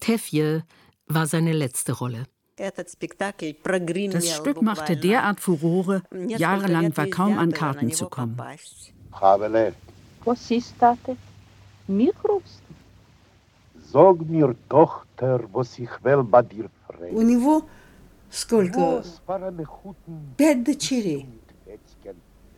Tefje 0.00 0.64
war 1.06 1.26
seine 1.26 1.52
letzte 1.52 1.92
Rolle. 1.92 2.24
Das 2.56 4.36
Stück 4.36 4.60
machte 4.60 4.96
derart 4.96 5.40
Furore, 5.40 6.02
jahrelang 6.12 6.94
war 6.96 7.06
kaum 7.06 7.38
an 7.38 7.52
Karten 7.52 7.90
zu 7.90 8.06
kommen. 8.08 8.36
Was 10.24 10.50
ist 10.50 10.74
das? 10.78 10.98
Mich 11.86 12.12
rufst 12.28 12.62
Sag 13.92 14.20
mir, 14.28 14.54
Tochter, 14.68 15.40
was 15.52 15.76
ich 15.78 15.90
will 16.04 16.22
bei 16.22 16.42
dir 16.42 16.70
fragen. 16.86 17.16
У 17.16 17.22
него 17.22 17.64
сколько? 18.30 19.02
Пять 20.36 20.62
дочерей. 20.62 21.26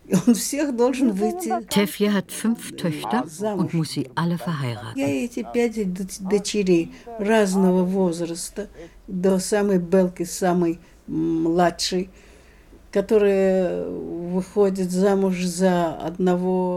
Tefje 1.69 2.13
hat 2.13 2.31
fünf 2.31 2.75
Töchter 2.77 3.25
und 3.57 3.73
muss 3.73 3.89
sie 3.89 4.09
alle 4.15 4.37
verheiraten. 4.37 4.95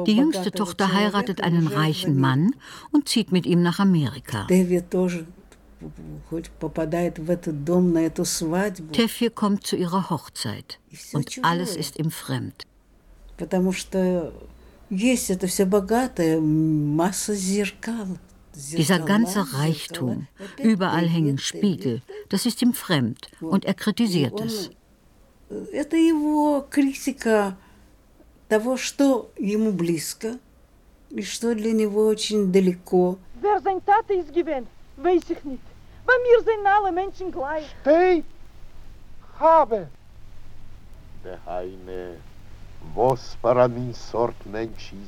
Die 0.06 0.16
jüngste 0.16 0.50
Tochter 0.50 0.92
heiratet 0.92 1.42
einen 1.42 1.66
reichen 1.68 2.18
Mann 2.18 2.54
und 2.90 3.08
zieht 3.08 3.30
mit 3.32 3.46
ihm 3.46 3.62
nach 3.62 3.78
Amerika. 3.78 4.46
Tefje 8.92 9.30
kommt 9.30 9.66
zu 9.66 9.76
ihrer 9.76 10.10
Hochzeit. 10.10 10.80
Und 11.12 11.38
alles 11.42 11.76
ist 11.76 11.98
ihm 11.98 12.10
fremd 12.10 12.66
Потому 13.39 13.71
что 13.71 14.33
есть 14.89 15.29
это 15.29 15.47
все 15.47 15.65
богатое, 15.65 16.39
масса 16.39 17.33
зеркал. 17.35 18.07
Dieser 18.55 18.99
ganze 18.99 19.45
Reichtum, 19.53 20.27
überall 20.57 21.09
hängen 21.09 21.37
Spiegel, 21.37 22.01
das 22.29 22.45
ist 22.45 22.61
ihm 22.61 22.73
fremd 22.73 23.27
und 23.41 23.65
er 23.65 23.73
kritisiert 23.73 24.39
es. 24.39 24.71
Это 25.73 25.97
его 25.97 26.65
критика 26.69 27.57
того, 28.47 28.77
что 28.77 29.29
ему 29.37 29.71
близко 29.73 30.39
и 31.09 31.21
что 31.21 31.53
для 31.53 31.73
него 31.73 32.07
очень 32.07 32.51
далеко. 32.51 33.17
Wer 33.41 33.59
sein 33.61 33.83
Tate 33.85 34.13
ist 34.13 34.33
gewesen, 34.33 34.67
weiß 34.97 35.29
ich 35.29 35.43
nicht. 35.43 35.61
Bei 36.05 36.13
mir 36.23 36.41
sind 36.43 36.65
alle 36.65 36.91
Menschen 36.91 37.31
gleich. 37.31 37.65
Steh, 37.81 38.23
habe. 39.39 39.89
Der 41.23 41.39
Vosper 42.94 43.56
amin 43.56 43.94
sort 43.94 44.46
menschii. 44.46 44.98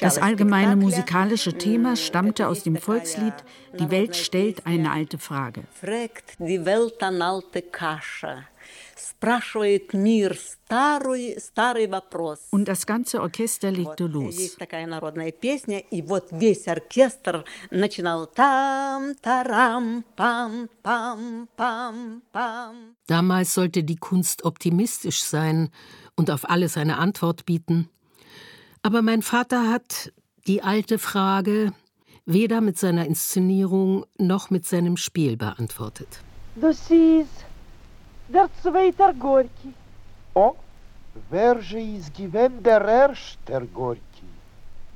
Das 0.00 0.18
allgemeine 0.18 0.76
musikalische 0.76 1.52
Thema 1.52 1.96
stammte 1.96 2.48
aus 2.48 2.62
dem 2.62 2.76
Volkslied 2.76 3.34
Die 3.78 3.90
Welt 3.90 4.16
stellt 4.16 4.66
eine 4.66 4.90
alte 4.90 5.18
Frage. 5.18 5.64
Die 6.38 6.64
Welt 6.64 7.02
an 7.02 7.22
alte 7.22 7.62
Kasche. 7.62 8.44
Und 12.50 12.68
das 12.68 12.86
ganze 12.86 13.20
Orchester 13.20 13.70
legte 13.70 14.06
los. 14.06 14.56
Damals 23.06 23.54
sollte 23.54 23.84
die 23.84 23.96
Kunst 23.96 24.44
optimistisch 24.44 25.22
sein 25.22 25.70
und 26.16 26.30
auf 26.30 26.50
alles 26.50 26.76
eine 26.76 26.98
Antwort 26.98 27.46
bieten. 27.46 27.88
Aber 28.82 29.02
mein 29.02 29.22
Vater 29.22 29.70
hat 29.70 30.12
die 30.46 30.62
alte 30.62 30.98
Frage 30.98 31.72
weder 32.26 32.60
mit 32.60 32.78
seiner 32.78 33.06
Inszenierung 33.06 34.04
noch 34.18 34.50
mit 34.50 34.66
seinem 34.66 34.96
Spiel 34.96 35.36
beantwortet. 35.36 36.20
Das 36.56 36.90
ist 36.90 37.47
der 38.28 38.48
zweite 38.62 39.14
Gorki. 39.18 39.72
Oh, 40.34 40.54
wer 41.30 41.56
ist 41.58 42.14
gewesen 42.14 42.62
der 42.62 42.84
erste 42.84 43.66
Gorki? 43.74 44.28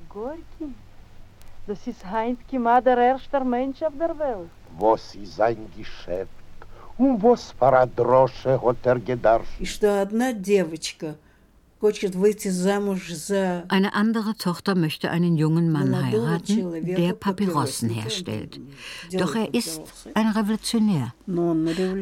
Gorki? 0.09 0.75
Das 1.67 1.87
ist 1.87 2.05
Heinz 2.05 2.41
Kima, 2.49 2.81
der 2.81 2.99
erste 2.99 3.41
Mensch 3.45 3.83
auf 3.83 3.95
der 3.99 4.19
Welt. 4.19 4.51
Was 4.79 5.15
ist 5.15 5.37
sein 5.37 5.71
Geschäft? 5.77 6.31
Und 6.99 7.23
was 7.23 7.53
für 7.53 7.73
eine 7.79 7.91
Drosche 7.91 8.61
hat 8.61 8.85
er 8.85 8.99
gedacht? 8.99 9.47
И 9.59 9.65
что 9.65 10.03
одна 10.03 10.33
девочка– 10.33 11.15
eine 13.69 13.95
andere 13.95 14.35
Tochter 14.37 14.75
möchte 14.75 15.11
einen 15.11 15.37
jungen 15.37 15.73
Mann 15.73 16.05
heiraten, 16.05 16.85
der 16.85 17.13
Papyrossen 17.15 17.91
herstellt. 17.91 18.61
Doch 19.13 19.35
er 19.35 19.53
ist 19.53 19.83
ein 20.15 20.29
Revolutionär. 20.29 21.15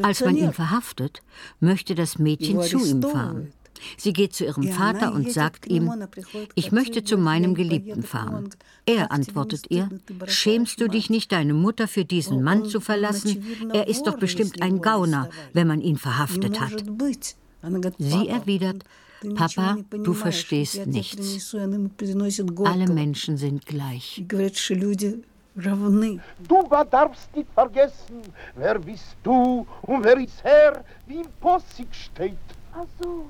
Als 0.02 0.20
man 0.22 0.36
ihn 0.36 0.52
verhaftet, 0.52 1.22
möchte 1.60 1.94
das 1.94 2.18
Mädchen 2.18 2.60
zu 2.62 2.78
ihm 2.78 3.02
fahren. 3.02 3.52
Sie 3.96 4.12
geht 4.12 4.34
zu 4.34 4.44
ihrem 4.44 4.68
Vater 4.68 5.14
und 5.14 5.32
sagt 5.32 5.66
ihm, 5.66 5.90
ich 6.54 6.72
möchte 6.72 7.02
zu 7.02 7.16
meinem 7.16 7.54
Geliebten 7.54 8.02
fahren. 8.02 8.50
Er 8.84 9.10
antwortet 9.10 9.66
ihr, 9.70 9.88
schämst 10.26 10.80
du 10.80 10.88
dich 10.88 11.08
nicht, 11.08 11.32
deine 11.32 11.54
Mutter 11.54 11.88
für 11.88 12.04
diesen 12.04 12.42
Mann 12.42 12.66
zu 12.66 12.80
verlassen? 12.80 13.42
Er 13.72 13.88
ist 13.88 14.06
doch 14.06 14.18
bestimmt 14.18 14.60
ein 14.60 14.82
Gauner, 14.82 15.30
wenn 15.52 15.66
man 15.66 15.80
ihn 15.80 15.96
verhaftet 15.96 16.60
hat. 16.60 16.84
Sie 17.98 18.28
erwidert, 18.28 18.84
Papa, 19.34 19.76
du 19.90 20.14
verstehst 20.14 20.86
nichts. 20.86 21.54
Alle 22.64 22.88
Menschen 22.88 23.36
sind 23.36 23.66
gleich. 23.66 24.24
Du 24.26 24.38
darfst 26.90 27.36
nicht 27.36 27.52
vergessen, 27.52 28.22
wer 28.54 28.78
bist 28.78 29.16
du 29.22 29.66
und 29.82 30.02
wer 30.04 30.16
ist 30.18 30.42
Herr, 30.42 30.82
wie 31.06 31.20
im 31.20 31.28
Possig 31.40 31.94
steht. 31.94 32.38
Also, 32.72 33.26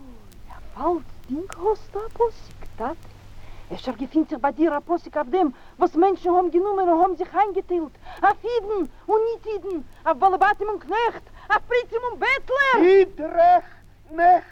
ja, 0.48 0.54
falls 0.74 1.02
Ding 1.28 1.48
hast 1.56 1.92
du 1.92 1.98
Possig, 2.14 2.54
das? 2.76 2.96
Es 3.70 3.80
schon 3.82 3.96
gefindt 3.96 4.28
sich 4.28 4.38
bei 4.38 4.52
dir 4.52 4.72
ein 4.74 4.82
Possig 4.82 5.16
auf 5.16 5.30
dem, 5.30 5.54
was 5.78 5.94
Menschen 5.94 6.30
haben 6.32 6.50
genommen 6.50 6.86
und 6.88 7.02
haben 7.02 7.16
sich 7.16 7.32
eingeteilt. 7.32 7.92
Auf 8.20 8.36
Iden 8.42 8.88
und 9.06 9.20
Nicht-Iden, 9.32 9.84
auf 10.04 10.18
Balabatim 10.18 10.68
und 10.68 10.80
Knecht, 10.80 11.22
auf 11.48 11.62
Pritzim 11.68 12.02
und 12.12 12.20
Bettler. 12.20 13.00
Idrech, 13.00 13.64
Knecht, 14.08 14.44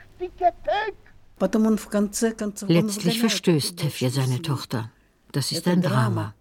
Tag. 0.64 0.94
Letztlich 2.66 3.20
verstößt 3.20 3.76
Tefje 3.76 4.10
seine 4.10 4.42
Tochter. 4.42 4.90
Das 5.32 5.52
ist 5.52 5.68
ein 5.68 5.82
Drama. 5.82 6.34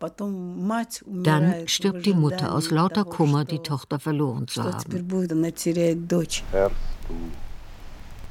Dann 1.06 1.68
stirbt 1.68 2.06
die 2.06 2.14
Mutter 2.14 2.54
aus 2.54 2.72
lauter 2.72 3.04
Kummer, 3.04 3.44
die 3.44 3.60
Tochter 3.60 4.00
verloren 4.00 4.48
zu 4.48 4.64
haben. 4.64 4.74
Hörst 4.74 4.88
du, 4.88 4.92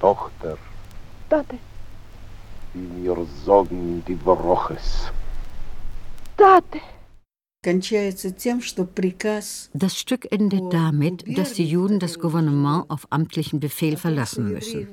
Tochter, 0.01 0.59
Tate. 1.31 1.59
wie 2.75 3.05
wir 3.05 3.27
sagen 3.45 4.03
die 4.07 4.15
Broches. 4.15 5.11
Tate. 6.37 6.81
Das 9.75 9.99
Stück 9.99 10.33
endet 10.33 10.73
damit, 10.73 11.39
dass 11.39 11.53
die 11.55 11.67
Juden 11.67 11.99
das 11.99 12.19
Gouvernement 12.19 12.85
auf 12.89 13.07
amtlichen 13.11 13.59
Befehl 13.59 13.97
verlassen 13.97 14.53
müssen. 14.53 14.87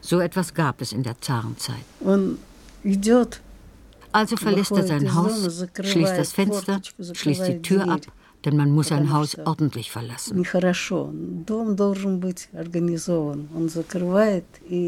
So 0.00 0.20
etwas 0.20 0.54
gab 0.54 0.80
es 0.80 0.92
in 0.92 1.02
der 1.02 1.20
Zarenzeit. 1.20 1.84
Also 4.12 4.36
verlässt 4.36 4.72
er 4.72 4.86
sein 4.86 5.14
Haus, 5.14 5.66
schließt 5.82 6.16
das 6.16 6.32
Fenster, 6.32 6.80
schließt 7.12 7.46
die 7.46 7.62
Tür 7.62 7.88
ab 7.88 8.00
denn 8.44 8.56
man 8.56 8.70
muss 8.70 8.92
ein 8.92 9.12
Haus 9.12 9.36
ordentlich 9.38 9.90
verlassen. 9.90 10.44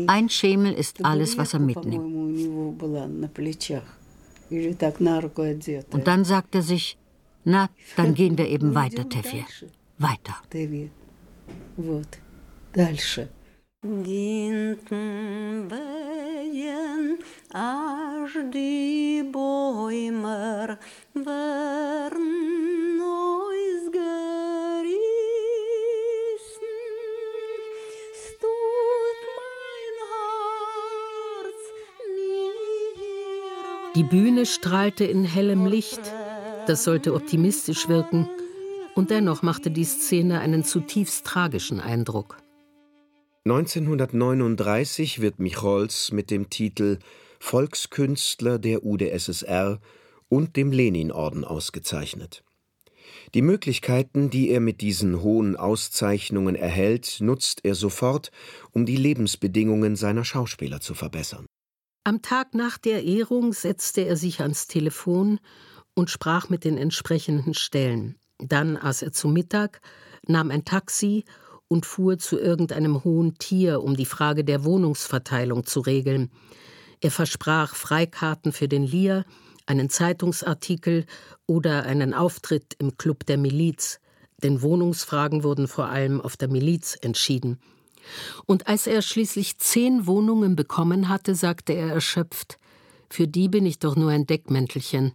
Ein 0.07 0.29
Schemel 0.29 0.73
ist 0.73 1.05
alles, 1.05 1.39
was 1.39 1.55
er 1.55 1.61
mitnimmt. 1.61 2.05
Und 5.93 6.07
dann 6.07 6.25
sagt 6.25 6.55
er 6.55 6.63
sich, 6.63 6.99
na, 7.45 7.69
dann 7.97 8.15
gehen 8.15 8.39
wir 8.39 8.49
eben 8.49 8.75
weiter, 8.75 9.09
Tefje. 9.09 9.45
Weiter. 9.99 10.37
Ginten 13.85 15.69
wehen, 15.69 17.19
аж 17.53 18.33
die 18.55 19.25
Bäumer 19.33 20.79
werden 21.15 22.93
Die 33.95 34.05
Bühne 34.05 34.47
strahlte 34.47 35.05
in 35.05 35.25
hellem 35.25 35.67
Licht. 35.67 36.01
Das 36.67 36.83
sollte 36.83 37.13
optimistisch 37.13 37.91
wirken. 37.91 38.27
Und 38.95 39.11
dennoch 39.11 39.43
machte 39.43 39.71
die 39.71 39.85
Szene 39.85 40.41
einen 40.41 40.65
zutiefst 40.65 41.27
tragischen 41.27 41.79
Eindruck. 41.79 42.39
1939 43.45 45.21
wird 45.21 45.41
Michols 45.41 46.11
mit 46.11 46.31
dem 46.31 46.49
Titel 46.49 47.01
Volkskünstler 47.39 48.59
der 48.59 48.83
UdSSR 48.83 49.79
und 50.31 50.57
dem 50.57 50.73
Leninorden 50.73 51.45
ausgezeichnet. 51.45 52.45
Die 53.35 53.43
Möglichkeiten, 53.43 54.31
die 54.31 54.49
er 54.49 54.61
mit 54.61 54.81
diesen 54.81 55.23
hohen 55.23 55.55
Auszeichnungen 55.55 56.55
erhält, 56.55 57.19
nutzt 57.21 57.61
er 57.63 57.75
sofort, 57.75 58.31
um 58.71 58.87
die 58.87 58.97
Lebensbedingungen 58.97 59.97
seiner 59.97 60.25
Schauspieler 60.25 60.81
zu 60.81 60.95
verbessern. 60.95 61.45
Am 62.05 62.21
Tag 62.21 62.55
nach 62.55 62.79
der 62.79 63.05
Ehrung 63.05 63.53
setzte 63.53 64.01
er 64.01 64.17
sich 64.17 64.41
ans 64.41 64.67
Telefon 64.67 65.39
und 65.95 66.11
sprach 66.11 66.49
mit 66.49 66.65
den 66.65 66.77
entsprechenden 66.77 67.55
Stellen. 67.55 68.17
Dann 68.39 68.77
aß 68.77 69.03
er 69.03 69.13
zu 69.13 69.29
Mittag, 69.29 69.81
nahm 70.27 70.51
ein 70.51 70.65
Taxi 70.65 71.25
und 71.69 71.87
fuhr 71.87 72.19
zu 72.19 72.41
irgendeinem 72.41 73.05
hohen 73.05 73.39
Tier, 73.39 73.85
um 73.85 73.97
die 73.97 74.05
Frage 74.05 74.43
der 74.43 74.65
Wohnungsverteilung 74.65 75.65
zu 75.65 75.79
regeln. 75.79 76.33
Er 77.01 77.13
versprach 77.13 77.77
Freikarten 77.77 78.51
für 78.51 78.67
den 78.67 78.83
Lier, 78.83 79.25
einen 79.67 79.89
Zeitungsartikel 79.89 81.07
oder 81.47 81.85
einen 81.85 82.15
Auftritt 82.15 82.75
im 82.81 82.97
Club 82.97 83.27
der 83.27 83.39
Miliz, 83.39 84.01
denn 84.43 84.61
Wohnungsfragen 84.61 85.45
wurden 85.45 85.69
vor 85.69 85.87
allem 85.87 86.21
auf 86.21 86.37
der 86.37 86.49
Miliz 86.49 86.99
entschieden. 87.01 87.61
Und 88.47 88.67
als 88.67 88.87
er 88.87 89.03
schließlich 89.03 89.59
zehn 89.59 90.07
Wohnungen 90.07 90.57
bekommen 90.57 91.09
hatte, 91.09 91.35
sagte 91.35 91.73
er 91.73 91.89
erschöpft 91.89 92.59
Für 93.11 93.29
die 93.29 93.49
bin 93.49 93.67
ich 93.67 93.79
doch 93.79 93.97
nur 93.97 94.11
ein 94.11 94.27
Deckmäntelchen. 94.27 95.13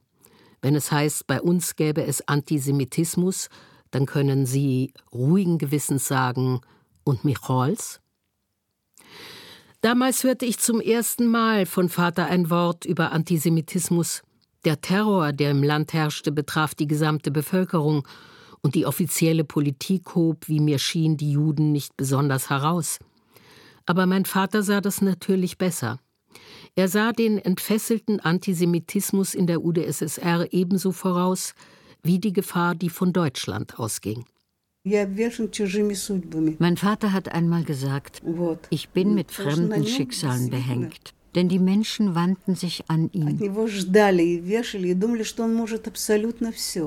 Wenn 0.61 0.75
es 0.75 0.91
heißt, 0.91 1.27
bei 1.27 1.41
uns 1.41 1.75
gäbe 1.75 2.03
es 2.03 2.27
Antisemitismus, 2.27 3.49
dann 3.91 4.05
können 4.05 4.45
Sie 4.45 4.93
ruhigen 5.13 5.57
Gewissens 5.57 6.07
sagen, 6.07 6.61
und 7.03 7.23
Michols? 7.23 8.01
Damals 9.81 10.23
hörte 10.23 10.45
ich 10.45 10.59
zum 10.59 10.81
ersten 10.81 11.27
Mal 11.27 11.65
von 11.65 11.89
Vater 11.89 12.25
ein 12.25 12.49
Wort 12.49 12.83
über 12.85 13.11
Antisemitismus. 13.11 14.23
Der 14.65 14.81
Terror, 14.81 15.31
der 15.31 15.51
im 15.51 15.63
Land 15.63 15.93
herrschte, 15.93 16.31
betraf 16.31 16.75
die 16.75 16.87
gesamte 16.87 17.31
Bevölkerung, 17.31 18.05
Und 18.67 18.75
die 18.75 18.85
offizielle 18.85 19.45
Politik 19.45 20.13
hob, 20.13 20.49
wie 20.49 20.59
mir 20.59 20.77
schien, 20.77 21.15
die 21.15 21.31
Juden 21.31 21.71
nicht 21.71 21.95
besonders 21.95 22.49
heraus. 22.49 22.99
Aber 23.85 24.05
mein 24.05 24.25
Vater 24.25 24.61
sah 24.61 24.81
das 24.81 25.01
natürlich 25.01 25.57
besser. 25.57 26.01
Er 26.75 26.89
sah 26.89 27.13
den 27.13 27.37
entfesselten 27.37 28.19
Antisemitismus 28.19 29.35
in 29.35 29.47
der 29.47 29.63
UdSSR 29.63 30.51
ebenso 30.51 30.91
voraus 30.91 31.53
wie 32.03 32.19
die 32.19 32.33
Gefahr, 32.33 32.75
die 32.75 32.89
von 32.89 33.13
Deutschland 33.13 33.79
ausging. 33.79 34.25
Mein 34.83 36.75
Vater 36.75 37.13
hat 37.13 37.29
einmal 37.29 37.63
gesagt, 37.63 38.21
ich 38.69 38.89
bin 38.89 39.15
mit 39.15 39.31
fremden 39.31 39.87
Schicksalen 39.87 40.49
behängt. 40.49 41.13
Denn 41.37 41.49
die 41.49 41.59
Menschen 41.59 42.15
wandten 42.15 42.55
sich 42.55 42.85
an 42.87 43.11
ihn. 43.13 43.37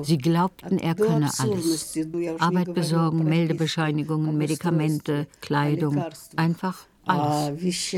Sie 0.03 0.17
glaubten, 0.17 0.77
er 0.77 0.95
könne 0.95 1.31
alles. 1.37 1.97
Arbeit 2.37 2.73
besorgen, 2.73 3.23
Meldebescheinigungen, 3.23 4.37
Medikamente, 4.37 5.27
Kleidung, 5.39 6.03
einfach 6.35 6.79
alles. 7.05 7.95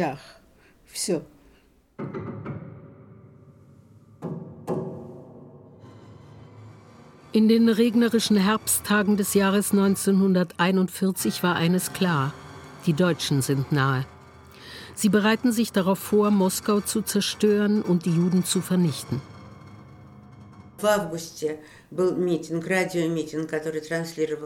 In 7.31 7.47
den 7.47 7.67
regnerischen 7.67 8.37
Herbsttagen 8.37 9.17
des 9.17 9.33
Jahres 9.33 9.71
1941 9.71 11.41
war 11.41 11.55
eines 11.55 11.93
klar, 11.93 12.31
die 12.85 12.93
Deutschen 12.93 13.41
sind 13.41 13.71
nahe. 13.71 14.05
Sie 14.95 15.09
bereiten 15.09 15.51
sich 15.51 15.71
darauf 15.71 15.99
vor, 15.99 16.31
Moskau 16.31 16.79
zu 16.79 17.01
zerstören 17.01 17.81
und 17.81 18.05
die 18.05 18.11
Juden 18.11 18.43
zu 18.43 18.61
vernichten. 18.61 19.21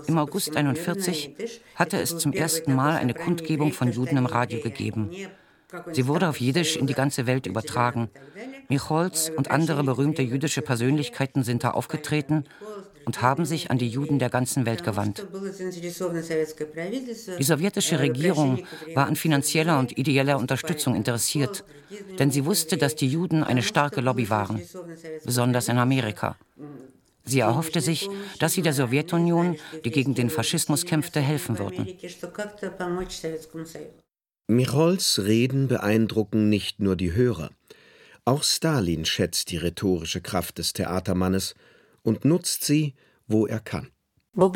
Im 0.07 0.17
August 0.17 0.55
1941 0.55 1.61
hatte 1.75 1.99
es 1.99 2.17
zum 2.17 2.33
ersten 2.33 2.75
Mal 2.75 2.97
eine 2.97 3.13
Kundgebung 3.13 3.71
von 3.71 3.91
Juden 3.91 4.17
im 4.17 4.25
Radio 4.25 4.61
gegeben. 4.61 5.09
Sie 5.91 6.07
wurde 6.07 6.29
auf 6.29 6.39
Jiddisch 6.39 6.77
in 6.77 6.87
die 6.87 6.93
ganze 6.93 7.27
Welt 7.27 7.45
übertragen. 7.45 8.09
Micholz 8.69 9.31
und 9.35 9.51
andere 9.51 9.83
berühmte 9.83 10.21
jüdische 10.21 10.61
Persönlichkeiten 10.61 11.43
sind 11.43 11.63
da 11.63 11.71
aufgetreten 11.71 12.45
und 13.05 13.21
haben 13.21 13.45
sich 13.45 13.69
an 13.71 13.77
die 13.77 13.87
Juden 13.87 14.19
der 14.19 14.29
ganzen 14.29 14.65
Welt 14.65 14.83
gewandt. 14.83 15.25
Die 17.39 17.43
sowjetische 17.43 17.99
Regierung 17.99 18.65
war 18.93 19.07
an 19.07 19.15
finanzieller 19.15 19.79
und 19.79 19.97
ideeller 19.97 20.37
Unterstützung 20.37 20.95
interessiert, 20.95 21.63
denn 22.19 22.31
sie 22.31 22.45
wusste, 22.45 22.77
dass 22.77 22.95
die 22.95 23.07
Juden 23.07 23.43
eine 23.43 23.63
starke 23.63 24.01
Lobby 24.01 24.29
waren, 24.29 24.61
besonders 25.25 25.67
in 25.69 25.77
Amerika. 25.77 26.37
Sie 27.25 27.41
erhoffte 27.41 27.81
sich, 27.81 28.09
dass 28.39 28.53
sie 28.53 28.61
der 28.61 28.73
Sowjetunion, 28.73 29.57
die 29.83 29.91
gegen 29.91 30.15
den 30.15 30.29
Faschismus 30.29 30.85
kämpfte, 30.85 31.19
helfen 31.19 31.59
würden. 31.59 31.87
Michols 34.49 35.19
Reden 35.25 35.67
beeindrucken 35.67 36.47
nicht 36.47 36.79
nur 36.79 36.95
die 36.95 37.11
Hörer. 37.11 37.49
Auch 38.23 38.43
Stalin 38.43 39.03
schätzt 39.03 39.51
die 39.51 39.57
rhetorische 39.57 40.21
Kraft 40.21 40.57
des 40.57 40.71
Theatermannes 40.71 41.53
und 42.01 42.23
nutzt 42.23 42.63
sie, 42.63 42.93
wo 43.27 43.45
er 43.45 43.59
kann. 43.59 43.89
Im 44.33 44.51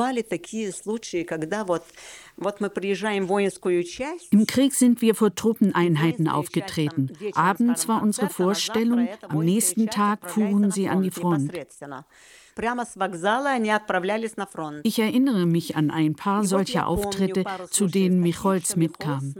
Krieg 4.47 4.73
sind 4.73 5.01
wir 5.01 5.15
vor 5.15 5.35
Truppeneinheiten 5.35 6.27
aufgetreten. 6.29 7.11
Abends 7.33 7.87
war 7.89 8.01
unsere 8.01 8.29
Vorstellung, 8.29 9.09
am 9.27 9.43
nächsten 9.43 9.87
Tag 9.87 10.29
fuhren 10.29 10.71
sie 10.71 10.87
an 10.87 11.01
die 11.01 11.11
Front. 11.11 11.51
Ich 14.83 14.99
erinnere 14.99 15.45
mich 15.45 15.75
an 15.75 15.91
ein 15.91 16.15
paar 16.15 16.43
solcher 16.43 16.87
Auftritte, 16.87 17.43
zu 17.69 17.87
denen 17.87 18.19
Micholz 18.21 18.75
mitkam. 18.75 19.33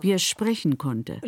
wie 0.00 0.12
er 0.12 0.18
sprechen 0.18 0.78
konnte. 0.78 1.20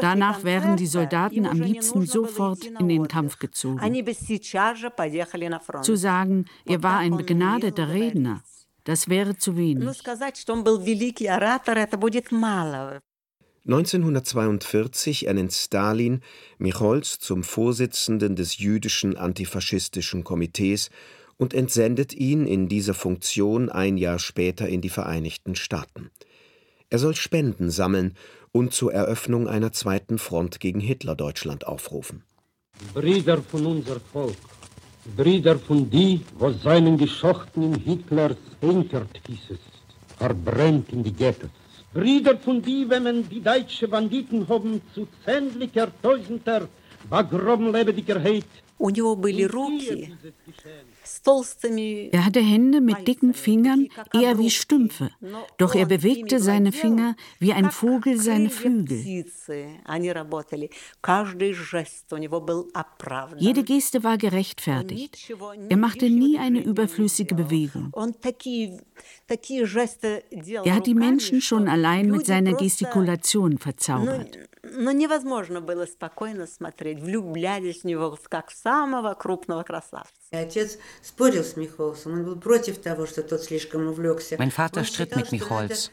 Danach 0.00 0.42
wären 0.44 0.76
die 0.76 0.86
Soldaten 0.86 1.46
am 1.46 1.60
liebsten 1.60 2.04
sofort 2.06 2.64
in 2.64 2.88
den 2.88 3.06
Kampf 3.08 3.38
gezogen. 3.38 3.78
Zu 5.82 5.96
sagen, 5.96 6.46
er 6.66 6.82
war 6.82 6.98
ein 6.98 7.16
begnadeter 7.16 7.88
Redner, 7.88 8.42
das 8.84 9.08
wäre 9.08 9.36
zu 9.36 9.56
wenig. 9.56 9.84
1942 13.68 15.26
ernennt 15.26 15.52
Stalin 15.52 16.22
Michols 16.56 17.18
zum 17.18 17.44
Vorsitzenden 17.44 18.34
des 18.34 18.56
jüdischen 18.56 19.18
antifaschistischen 19.18 20.24
Komitees 20.24 20.88
und 21.36 21.52
entsendet 21.52 22.14
ihn 22.14 22.46
in 22.46 22.70
dieser 22.70 22.94
Funktion 22.94 23.68
ein 23.68 23.98
Jahr 23.98 24.18
später 24.20 24.66
in 24.66 24.80
die 24.80 24.88
Vereinigten 24.88 25.54
Staaten. 25.54 26.10
Er 26.88 26.98
soll 26.98 27.14
Spenden 27.14 27.70
sammeln 27.70 28.14
und 28.52 28.72
zur 28.72 28.94
Eröffnung 28.94 29.46
einer 29.48 29.70
zweiten 29.72 30.16
Front 30.16 30.60
gegen 30.60 30.80
Hitlerdeutschland 30.80 31.66
aufrufen. 31.66 32.22
Brüder 32.94 33.42
von 33.42 33.66
unser 33.66 34.00
Volk, 34.00 34.34
Brüder 35.14 35.58
von 35.58 35.90
die, 35.90 36.22
was 36.38 36.62
seinen 36.62 36.96
Geschochten 36.96 37.64
in 37.64 37.74
Hitlers 37.74 38.38
Henkert 38.62 39.20
hießes, 39.26 39.60
verbrennt 40.16 40.90
in 40.90 41.04
die 41.04 41.12
Ghettos. 41.12 41.50
Brüder 41.92 42.36
von 42.36 42.60
die, 42.60 42.88
wenn 42.90 43.02
man 43.02 43.28
die 43.28 43.40
deutsche 43.40 43.88
Banditen 43.88 44.46
haben 44.46 44.82
zu 44.94 45.08
zähnlicher, 45.24 45.88
tausender, 46.02 46.68
bagroben 47.08 47.72
lebendiger 47.72 48.22
Heid. 48.22 48.44
У 48.79 48.89
него 48.89 49.15
были 49.15 49.43
руки 49.43 50.13
er 52.11 52.25
hatte 52.25 52.39
Hände 52.39 52.81
mit 52.81 53.07
dicken 53.07 53.33
Fingern, 53.33 53.87
eher 54.13 54.37
wie 54.37 54.49
Stümpfe, 54.49 55.11
doch 55.57 55.75
er 55.75 55.85
bewegte 55.85 56.39
seine 56.39 56.71
Finger 56.71 57.15
wie 57.39 57.53
ein 57.53 57.71
Vogel 57.71 58.19
seine 58.19 58.49
Flügel. 58.49 59.25
Jede 63.37 63.63
Geste 63.63 64.03
war 64.03 64.17
gerechtfertigt. 64.17 65.33
Er 65.69 65.77
machte 65.77 66.09
nie 66.09 66.37
eine 66.37 66.63
überflüssige 66.63 67.35
Bewegung. 67.35 67.91
Er 70.63 70.75
hat 70.75 70.87
die 70.87 70.95
Menschen 70.95 71.41
schon 71.41 71.67
allein 71.67 72.09
mit 72.09 72.25
seiner 72.25 72.53
Gestikulation 72.53 73.57
verzaubert. 73.57 74.37
Но 74.65 74.91
невозможно 74.91 75.59
было 75.59 75.85
спокойно 75.85 76.47
смотреть, 76.47 77.01
влюблялись 77.01 77.81
в 77.81 77.83
него, 77.83 78.17
как 78.29 78.49
в 78.49 78.55
самого 78.67 79.13
крупного 79.13 79.63
красавца. 79.63 80.11
Mein 84.37 84.51
Vater 84.51 84.83
stritt 84.83 85.15
mit 85.15 85.31
Michols. 85.31 85.91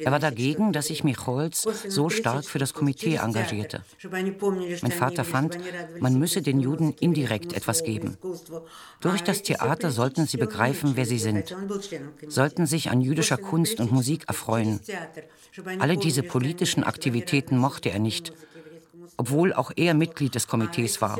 Er 0.00 0.10
war 0.10 0.18
dagegen, 0.18 0.72
dass 0.72 0.86
sich 0.86 1.04
Michols 1.04 1.62
so 1.88 2.10
stark 2.10 2.46
für 2.46 2.58
das 2.58 2.74
Komitee 2.74 3.16
engagierte. 3.16 3.84
Mein 4.10 4.92
Vater 4.92 5.24
fand, 5.24 5.58
man 6.00 6.18
müsse 6.18 6.42
den 6.42 6.58
Juden 6.58 6.94
indirekt 6.98 7.52
etwas 7.52 7.84
geben. 7.84 8.16
Durch 9.00 9.22
das 9.22 9.42
Theater 9.42 9.92
sollten 9.92 10.26
sie 10.26 10.36
begreifen, 10.36 10.96
wer 10.96 11.06
sie 11.06 11.18
sind, 11.18 11.54
sollten 12.26 12.66
sich 12.66 12.90
an 12.90 13.00
jüdischer 13.00 13.36
Kunst 13.36 13.78
und 13.78 13.92
Musik 13.92 14.24
erfreuen. 14.26 14.80
Alle 15.78 15.96
diese 15.96 16.24
politischen 16.24 16.82
Aktivitäten 16.82 17.56
mochte 17.56 17.90
er 17.90 18.00
nicht, 18.00 18.32
obwohl 19.21 19.53
auch 19.53 19.71
er 19.75 19.93
Mitglied 19.93 20.33
des 20.33 20.47
Komitees 20.47 20.99
war. 20.99 21.19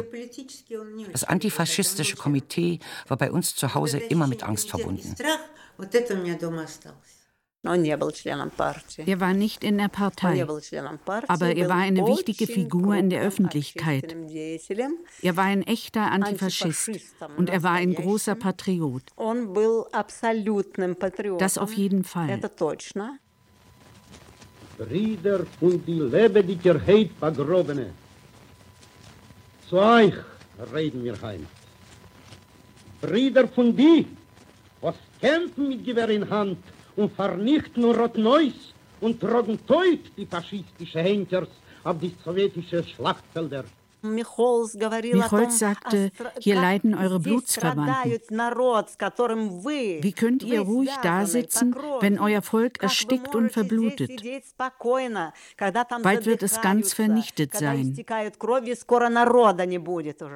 Das 1.12 1.24
antifaschistische 1.24 2.16
Komitee 2.16 2.80
war 3.08 3.18
bei 3.18 3.32
uns 3.32 3.56
zu 3.56 3.76
Hause 3.76 4.00
immer 4.00 4.26
mit 4.26 4.42
Angst 4.42 4.72
verbunden. 4.72 5.14
Er 9.06 9.20
war 9.20 9.34
nicht 9.36 9.64
in 9.64 9.78
der 9.78 9.88
Partei, 9.88 10.48
aber 11.28 11.56
er 11.56 11.70
war 11.70 11.78
eine 11.78 12.08
wichtige 12.08 12.48
Figur 12.48 12.96
in 12.96 13.12
der 13.12 13.22
Öffentlichkeit. 13.22 14.16
Er 15.22 15.38
war 15.38 15.46
ein 15.46 15.62
echter 15.62 16.12
Antifaschist 16.12 16.90
und 17.38 17.52
er 17.52 17.62
war 17.62 17.74
ein 17.74 17.94
großer 17.94 18.34
Patriot. 18.34 19.04
Das 21.38 21.60
auf 21.60 21.74
jeden 21.74 22.04
Fall. 22.04 22.40
Brüder 24.82 25.46
und 25.60 25.86
die 25.88 26.00
lebendiger 26.00 26.80
Heid 26.88 27.20
begrobene. 27.20 27.88
Zu 29.70 29.78
euch 29.78 30.14
reden 30.74 31.04
wir 31.04 31.22
heim. 31.22 31.46
Brüder 33.02 33.48
von 33.48 33.76
die, 33.76 34.08
was 34.82 34.96
kämpfen 35.20 35.70
mit 35.70 35.86
Gewehr 35.86 36.10
in 36.10 36.28
Hand 36.30 36.58
und 36.96 37.14
vernichten 37.14 37.84
Rotneus 37.86 38.74
und 39.00 39.20
tragen 39.20 39.60
teut 39.68 40.06
die 40.18 40.26
faschistische 40.26 41.00
Henkers 41.00 41.50
auf 41.84 42.00
die 42.00 42.14
sowjetische 42.24 42.84
Schlachtfelder. 42.84 43.66
Micholz 44.02 45.60
sagte, 45.60 46.12
hier 46.40 46.56
leiden 46.56 46.96
eure 46.96 47.20
Blutsverwandten. 47.20 48.20
Wie 50.02 50.14
könnt 50.14 50.44
ihr 50.44 50.62
ruhig 50.62 50.92
da 51.04 51.26
sitzen, 51.26 51.76
wenn 52.00 52.20
euer 52.20 52.42
Volk 52.42 52.82
erstickt 52.82 53.36
und 53.36 53.52
verblutet? 53.52 54.12
Bald 56.04 56.26
wird 56.26 56.44
es 56.44 56.62
ganz 56.62 56.94
vernichtet 56.94 57.54
sein. 57.56 57.96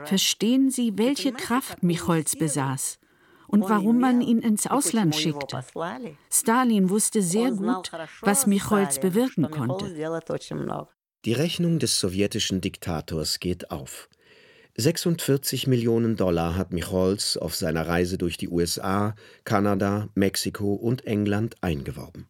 Verstehen 0.06 0.70
Sie, 0.70 0.98
welche 0.98 1.32
Kraft 1.32 1.84
Micholz 1.84 2.36
besaß? 2.36 3.00
und 3.48 3.70
warum 3.70 4.00
man 4.00 4.22
ihn 4.22 4.40
ins 4.40 4.68
Ausland 4.68 5.16
schickte. 5.16 5.64
Stalin 6.32 6.90
wusste 6.90 7.22
sehr 7.22 7.52
gut, 7.52 7.92
was 8.22 8.48
Micholz 8.48 9.00
bewirken 9.00 9.50
konnte. 9.50 9.86
Die 11.26 11.34
Rechnung 11.34 11.80
des 11.80 12.00
sowjetischen 12.00 12.62
Diktators 12.62 13.40
geht 13.40 13.72
auf. 13.72 14.10
46 14.78 15.66
Millionen 15.66 16.18
Dollar 16.18 16.56
hat 16.56 16.72
Micholz 16.72 17.36
auf 17.36 17.56
seiner 17.56 17.88
Reise 17.88 18.20
durch 18.20 18.38
die 18.38 18.48
USA, 18.48 19.16
Kanada, 19.44 20.08
Mexiko 20.14 20.76
und 20.76 21.08
England 21.08 21.56
eingeworben. 21.62 22.28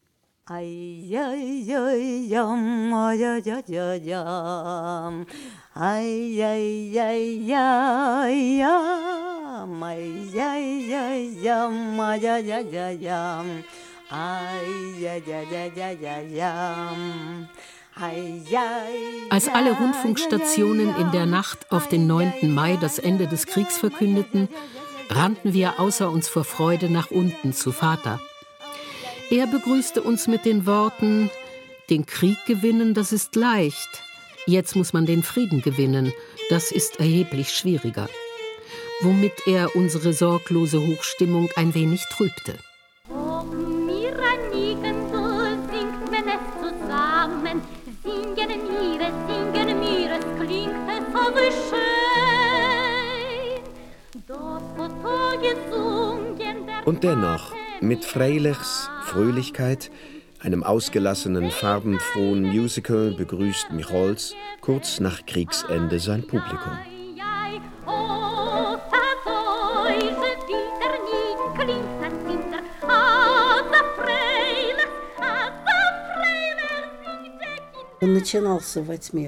Als 19.29 19.47
alle 19.47 19.71
Rundfunkstationen 19.71 20.95
in 20.97 21.11
der 21.11 21.25
Nacht 21.25 21.71
auf 21.71 21.87
den 21.87 22.07
9. 22.07 22.53
Mai 22.53 22.77
das 22.79 22.99
Ende 22.99 23.27
des 23.27 23.45
Kriegs 23.45 23.77
verkündeten, 23.77 24.49
rannten 25.09 25.53
wir 25.53 25.79
außer 25.79 26.09
uns 26.11 26.27
vor 26.27 26.43
Freude 26.43 26.89
nach 26.89 27.09
unten 27.09 27.53
zu 27.53 27.71
Vater. 27.71 28.19
Er 29.31 29.47
begrüßte 29.47 30.01
uns 30.01 30.27
mit 30.27 30.43
den 30.43 30.65
Worten, 30.65 31.31
den 31.89 32.05
Krieg 32.05 32.37
gewinnen, 32.45 32.93
das 32.93 33.13
ist 33.13 33.35
leicht. 33.35 34.03
Jetzt 34.45 34.75
muss 34.75 34.91
man 34.91 35.05
den 35.05 35.23
Frieden 35.23 35.61
gewinnen, 35.61 36.11
das 36.49 36.71
ist 36.71 36.99
erheblich 36.99 37.51
schwieriger. 37.51 38.09
Womit 39.01 39.47
er 39.47 39.75
unsere 39.75 40.11
sorglose 40.11 40.85
Hochstimmung 40.85 41.49
ein 41.55 41.73
wenig 41.73 42.03
trübte. 42.11 42.55
Und 56.85 57.03
dennoch, 57.03 57.53
mit 57.81 58.05
Freilichs 58.05 58.89
Fröhlichkeit, 59.03 59.89
einem 60.39 60.63
ausgelassenen, 60.63 61.49
farbenfrohen 61.49 62.43
Musical 62.43 63.11
begrüßt 63.17 63.71
Micholz 63.71 64.35
kurz 64.61 64.99
nach 64.99 65.25
Kriegsende 65.25 65.99
sein 65.99 66.27
Publikum. 66.27 66.77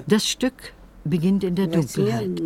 Das 0.08 0.28
Stück 0.28 0.74
beginnt 1.08 1.44
in 1.44 1.56
der 1.56 1.68
Dunkelheit. 1.68 2.42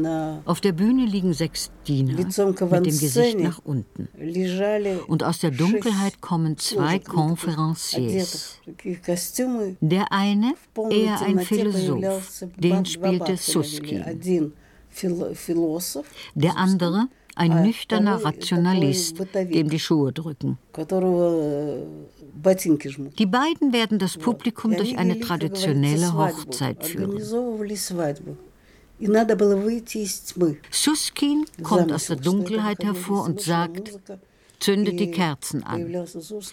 Auf 0.46 0.62
der 0.62 0.72
Bühne 0.72 1.06
liegen 1.06 1.34
sechs 1.34 1.72
Diener 1.88 2.14
mit 2.14 2.38
dem 2.38 3.00
Gesicht 3.00 3.40
nach 3.40 3.60
unten. 3.64 4.08
Und 5.08 5.24
aus 5.24 5.40
der 5.40 5.52
Dunkelheit 5.52 6.22
kommen 6.22 6.58
zwei 6.58 7.00
Konferenciers. 7.00 8.60
Der 9.82 10.12
eine, 10.12 10.54
eher 10.90 11.22
ein 11.22 11.40
Philosoph, 11.40 12.46
den 12.58 12.86
spielte 12.86 13.38
Suskin. 13.38 14.54
Der 16.36 16.58
andere, 16.58 17.08
ein 17.36 17.64
nüchterner 17.64 18.24
Rationalist, 18.24 19.16
dem 19.34 19.70
die 19.70 19.80
Schuhe 19.80 20.12
drücken. 20.12 20.58
Die 23.20 23.26
beiden 23.26 23.74
werden 23.74 24.00
das 24.00 24.18
Publikum 24.18 24.76
durch 24.76 24.98
eine 24.98 25.20
traditionelle 25.20 26.14
Hochzeit 26.14 26.86
führen. 26.86 27.22
Suskin 30.70 31.46
kommt 31.64 31.92
aus 31.92 32.08
der 32.08 32.16
Dunkelheit 32.18 32.84
hervor 32.84 33.26
und 33.26 33.42
sagt, 33.42 34.00
zündet 34.60 35.00
die 35.00 35.12
Kerzen 35.12 35.64
an. 35.64 36.06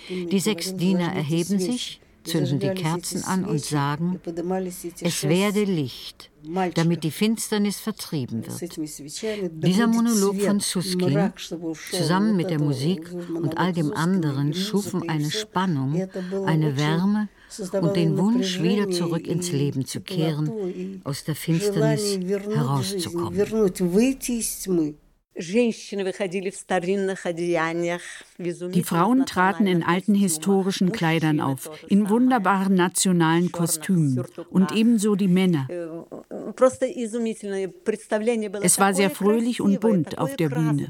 Die 0.09 0.41
sechs 0.41 0.75
Diener 0.75 1.13
erheben 1.13 1.59
sich, 1.59 2.01
zünden 2.25 2.59
die 2.59 2.71
Kerzen 2.71 3.25
an 3.25 3.45
und 3.45 3.61
sagen, 3.61 4.21
es 5.01 5.25
werde 5.25 5.65
Licht, 5.65 6.31
damit 6.75 7.05
die 7.05 7.11
Finsternis 7.11 7.79
vertrieben 7.79 8.45
wird. 8.47 8.77
Dieser 9.65 9.87
Monolog 9.87 10.41
von 10.41 10.61
Suskin, 10.61 11.33
zusammen 11.91 12.37
mit 12.37 12.51
der 12.51 12.61
Musik 12.61 13.11
und 13.35 13.59
all 13.59 13.73
dem 13.73 13.93
anderen, 13.93 14.55
schufen 14.55 15.09
eine 15.09 15.31
Spannung, 15.31 16.09
eine 16.47 16.77
Wärme, 16.77 17.29
und 17.81 17.97
den 17.97 18.19
Wunsch, 18.19 18.61
wieder 18.63 18.91
zurück 18.91 19.27
ins 19.27 19.53
Leben 19.53 19.85
zu 19.87 20.01
kehren, 20.01 21.01
aus 21.05 21.25
der 21.25 21.35
Finsternis 21.35 22.19
herauszukommen. 22.19 23.37
Die 28.41 28.83
Frauen 28.83 29.27
traten 29.27 29.67
in 29.67 29.83
alten 29.85 30.15
historischen 30.15 30.91
Kleidern 30.93 31.41
auf, 31.41 31.71
in 31.89 32.09
wunderbaren 32.09 32.75
nationalen 32.75 33.53
Kostümen. 33.53 34.25
und 34.51 34.73
ebenso 34.73 35.15
die 35.15 35.29
Männer. 35.29 35.69
Es 38.63 38.79
war 38.81 38.95
sehr 38.95 39.11
fröhlich 39.11 39.61
und 39.61 39.81
bunt 39.81 40.19
auf 40.19 40.35
der 40.37 40.49
Bühne. 40.49 40.89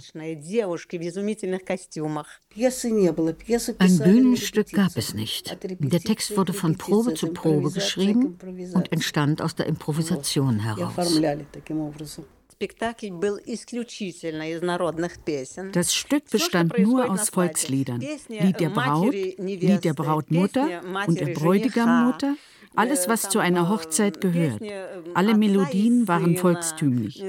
Ein 3.78 3.99
Bühnenstück 3.99 4.72
gab 4.72 4.96
es 4.96 5.14
nicht. 5.14 5.59
Der 5.62 6.01
Text 6.01 6.36
wurde 6.36 6.53
von 6.55 6.76
Probe 6.78 7.14
zu 7.14 7.32
Probe 7.32 7.70
geschrieben 7.70 8.38
und 8.74 8.92
entstand 8.92 9.42
aus 9.42 9.55
der 9.55 9.66
Improvisation 9.66 10.61
heraus. 10.61 11.20
Das 15.72 15.94
Stück 15.94 16.30
bestand 16.30 16.78
nur 16.78 17.11
aus 17.11 17.28
Volksliedern. 17.28 18.00
Lied 18.28 18.61
der 18.61 18.70
Braut, 18.70 19.14
Lied 19.14 19.84
der 19.84 19.94
Brautmutter 19.94 20.80
und 21.06 21.20
der 21.20 21.34
Bräutigammutter, 21.34 22.34
alles, 22.74 23.09
was 23.09 23.28
zu 23.28 23.38
einer 23.38 23.68
Hochzeit 23.68 24.20
gehört. 24.20 24.61
Alle 25.14 25.36
Melodien 25.36 26.09
waren 26.09 26.36
volkstümlich. 26.36 27.22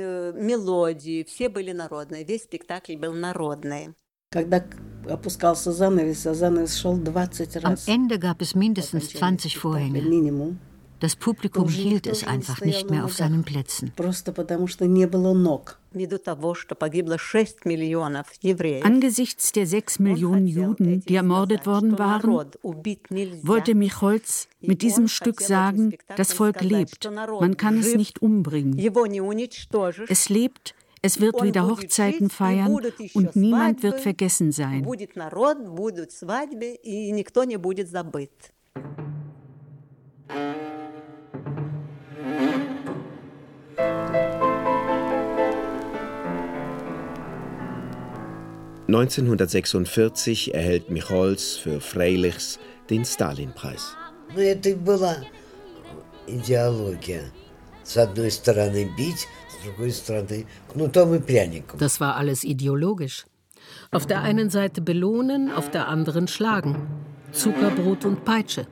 Am 7.64 7.78
Ende 7.88 8.20
gab 8.20 8.42
es 8.42 8.56
mindestens 8.56 9.10
20 9.10 9.58
Vorhänge. 9.58 10.02
Das 11.00 11.16
Publikum 11.16 11.70
hielt 11.70 12.08
es 12.08 12.28
einfach 12.28 12.62
nicht 12.62 12.90
mehr 12.90 13.06
auf 13.06 13.14
seinen 13.14 13.44
Plätzen. 13.44 13.94
Angesichts 18.84 19.52
der 19.54 19.66
sechs 19.68 20.00
Millionen 20.00 20.48
Juden, 20.48 21.02
die 21.02 21.16
ermordet 21.16 21.66
worden 21.66 21.98
waren, 21.98 22.30
wollte 23.44 23.76
Micholz 23.76 24.48
mit 24.60 24.82
diesem 24.82 25.08
Stück 25.08 25.42
sagen, 25.42 25.96
das 26.16 26.34
Volk 26.34 26.62
lebt, 26.62 27.10
man 27.40 27.58
kann 27.58 27.80
es 27.80 27.96
nicht 27.96 28.22
umbringen. 28.22 28.78
Es 30.08 30.30
lebt, 30.30 30.76
es 31.02 31.22
wird 31.22 31.42
wieder 31.42 31.66
Hochzeiten 31.66 32.30
feiern 32.30 32.78
und 33.14 33.36
niemand 33.36 33.84
wird 33.84 34.02
vergessen 34.02 34.52
sein. 34.52 34.86
1946 48.90 50.56
erhält 50.56 50.90
Micholz 50.90 51.58
für 51.58 51.80
Freilichs 51.80 52.60
den 52.90 53.06
Stalinpreis. 53.06 53.96
Das 61.78 62.00
war 62.00 62.16
alles 62.16 62.44
ideologisch. 62.44 63.26
Auf 63.92 64.08
der 64.08 64.22
einen 64.22 64.50
Seite 64.50 64.82
belohnen, 64.82 65.52
auf 65.52 65.70
der 65.70 65.88
anderen 65.88 66.28
schlagen. 66.28 66.88
Zuckerbrot 67.32 68.06
und 68.06 68.26
Peitsche. 68.26 68.66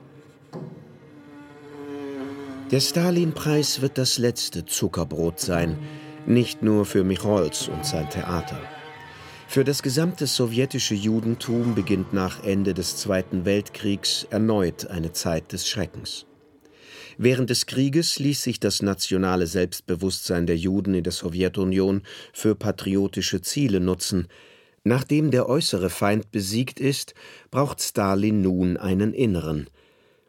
Der 2.72 2.80
Stalinpreis 2.80 3.80
wird 3.82 3.98
das 3.98 4.18
letzte 4.18 4.64
Zuckerbrot 4.64 5.38
sein, 5.38 5.78
Nicht 6.26 6.62
nur 6.62 6.84
für 6.84 7.04
Micholz 7.04 7.68
und 7.68 7.86
sein 7.86 8.10
Theater. 8.10 8.58
Für 9.50 9.64
das 9.64 9.82
gesamte 9.82 10.26
sowjetische 10.26 10.94
Judentum 10.94 11.74
beginnt 11.74 12.12
nach 12.12 12.44
Ende 12.44 12.74
des 12.74 12.98
Zweiten 12.98 13.46
Weltkriegs 13.46 14.26
erneut 14.28 14.88
eine 14.88 15.12
Zeit 15.12 15.52
des 15.54 15.66
Schreckens. 15.66 16.26
Während 17.16 17.48
des 17.48 17.64
Krieges 17.64 18.18
ließ 18.18 18.42
sich 18.42 18.60
das 18.60 18.82
nationale 18.82 19.46
Selbstbewusstsein 19.46 20.46
der 20.46 20.58
Juden 20.58 20.92
in 20.92 21.02
der 21.02 21.14
Sowjetunion 21.14 22.02
für 22.34 22.56
patriotische 22.56 23.40
Ziele 23.40 23.80
nutzen. 23.80 24.28
Nachdem 24.84 25.30
der 25.30 25.48
äußere 25.48 25.88
Feind 25.88 26.30
besiegt 26.30 26.78
ist, 26.78 27.14
braucht 27.50 27.80
Stalin 27.80 28.42
nun 28.42 28.76
einen 28.76 29.14
inneren 29.14 29.70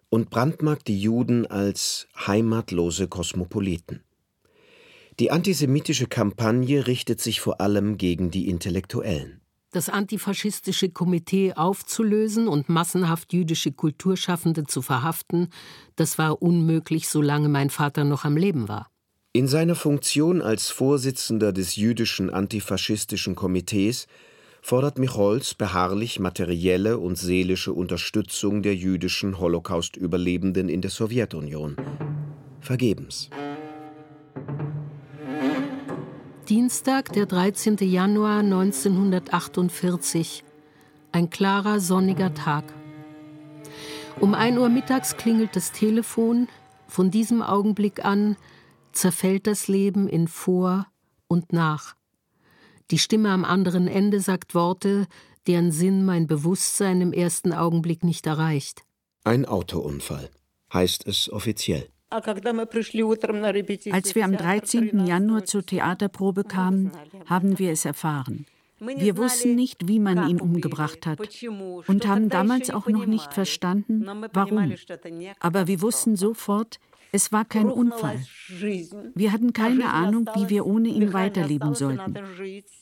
und 0.08 0.30
brandmarkt 0.30 0.88
die 0.88 1.00
Juden 1.00 1.46
als 1.46 2.08
heimatlose 2.26 3.10
Kosmopoliten. 3.10 4.02
Die 5.20 5.32
antisemitische 5.32 6.08
Kampagne 6.08 6.88
richtet 6.88 7.20
sich 7.20 7.42
vor 7.42 7.60
allem 7.60 7.98
gegen 7.98 8.32
die 8.32 8.48
Intellektuellen. 8.48 9.42
Das 9.72 9.90
antifaschistische 9.90 10.90
Komitee 10.90 11.54
aufzulösen 11.54 12.48
und 12.48 12.70
massenhaft 12.70 13.34
jüdische 13.34 13.74
Kulturschaffende 13.74 14.64
zu 14.64 14.82
verhaften, 14.82 15.50
das 15.98 16.18
war 16.18 16.42
unmöglich, 16.42 17.10
solange 17.10 17.50
mein 17.50 17.70
Vater 17.70 18.06
noch 18.06 18.24
am 18.24 18.38
Leben 18.38 18.70
war. 18.70 18.90
In 19.34 19.48
seiner 19.48 19.76
Funktion 19.76 20.42
als 20.42 20.70
Vorsitzender 20.70 21.52
des 21.52 21.76
jüdischen 21.76 22.30
antifaschistischen 22.30 23.36
Komitees 23.36 24.08
fordert 24.62 24.98
Micholz 24.98 25.54
beharrlich 25.54 26.20
materielle 26.20 26.98
und 26.98 27.18
seelische 27.18 27.74
Unterstützung 27.74 28.64
der 28.64 28.76
jüdischen 28.76 29.38
Holocaust-Überlebenden 29.38 30.70
in 30.70 30.82
der 30.82 30.92
Sowjetunion. 30.92 31.76
Vergebens. 32.62 33.30
Dienstag, 36.50 37.14
der 37.14 37.28
13. 37.28 37.78
Januar 37.78 38.40
1948. 38.40 40.44
Ein 41.12 41.30
klarer, 41.30 41.80
sonniger 41.80 42.34
Tag. 42.34 42.64
Um 44.20 44.34
1 44.34 44.58
Uhr 44.58 44.70
mittags 44.70 45.16
klingelt 45.16 45.56
das 45.56 45.72
Telefon. 45.72 46.48
Von 46.88 47.12
diesem 47.12 47.44
Augenblick 47.44 48.04
an 48.04 48.36
zerfällt 48.94 49.46
das 49.46 49.68
Leben 49.68 50.08
in 50.08 50.28
Vor 50.28 50.88
und 51.28 51.54
Nach. 51.54 51.96
Die 52.90 52.98
Stimme 52.98 53.30
am 53.30 53.46
anderen 53.46 53.88
Ende 53.88 54.20
sagt 54.20 54.56
Worte, 54.56 55.06
deren 55.46 55.72
Sinn 55.72 56.04
mein 56.04 56.26
Bewusstsein 56.26 57.02
im 57.02 57.14
ersten 57.14 57.54
Augenblick 57.54 58.04
nicht 58.04 58.26
erreicht. 58.26 58.82
Ein 59.24 59.46
Autounfall, 59.46 60.32
heißt 60.74 61.06
es 61.06 61.32
offiziell. 61.32 61.92
Als 62.10 62.26
wir 64.16 64.26
am 64.26 64.38
13. 64.38 65.06
Januar 65.06 65.46
zur 65.46 65.66
Theaterprobe 65.66 66.44
kamen, 66.44 66.92
haben 67.28 67.60
wir 67.60 67.72
es 67.72 67.86
erfahren. 67.86 68.46
Wir 68.80 69.18
wussten 69.18 69.56
nicht, 69.56 69.88
wie 69.88 70.00
man 70.00 70.30
ihn 70.30 70.40
umgebracht 70.40 71.06
hat 71.06 71.20
und 71.88 72.08
haben 72.08 72.30
damals 72.30 72.70
auch 72.70 72.88
noch 72.88 73.06
nicht 73.06 73.34
verstanden, 73.34 74.06
warum. 74.34 74.74
Aber 75.40 75.68
wir 75.68 75.82
wussten 75.82 76.16
sofort, 76.16 76.80
es 77.12 77.32
war 77.32 77.44
kein 77.44 77.70
Unfall. 77.70 78.24
Wir 79.16 79.32
hatten 79.32 79.54
keine 79.54 79.92
Ahnung, 79.92 80.30
wie 80.36 80.50
wir 80.50 80.66
ohne 80.66 80.90
ihn 80.90 81.14
weiterleben 81.14 81.76
sollten. 81.76 82.16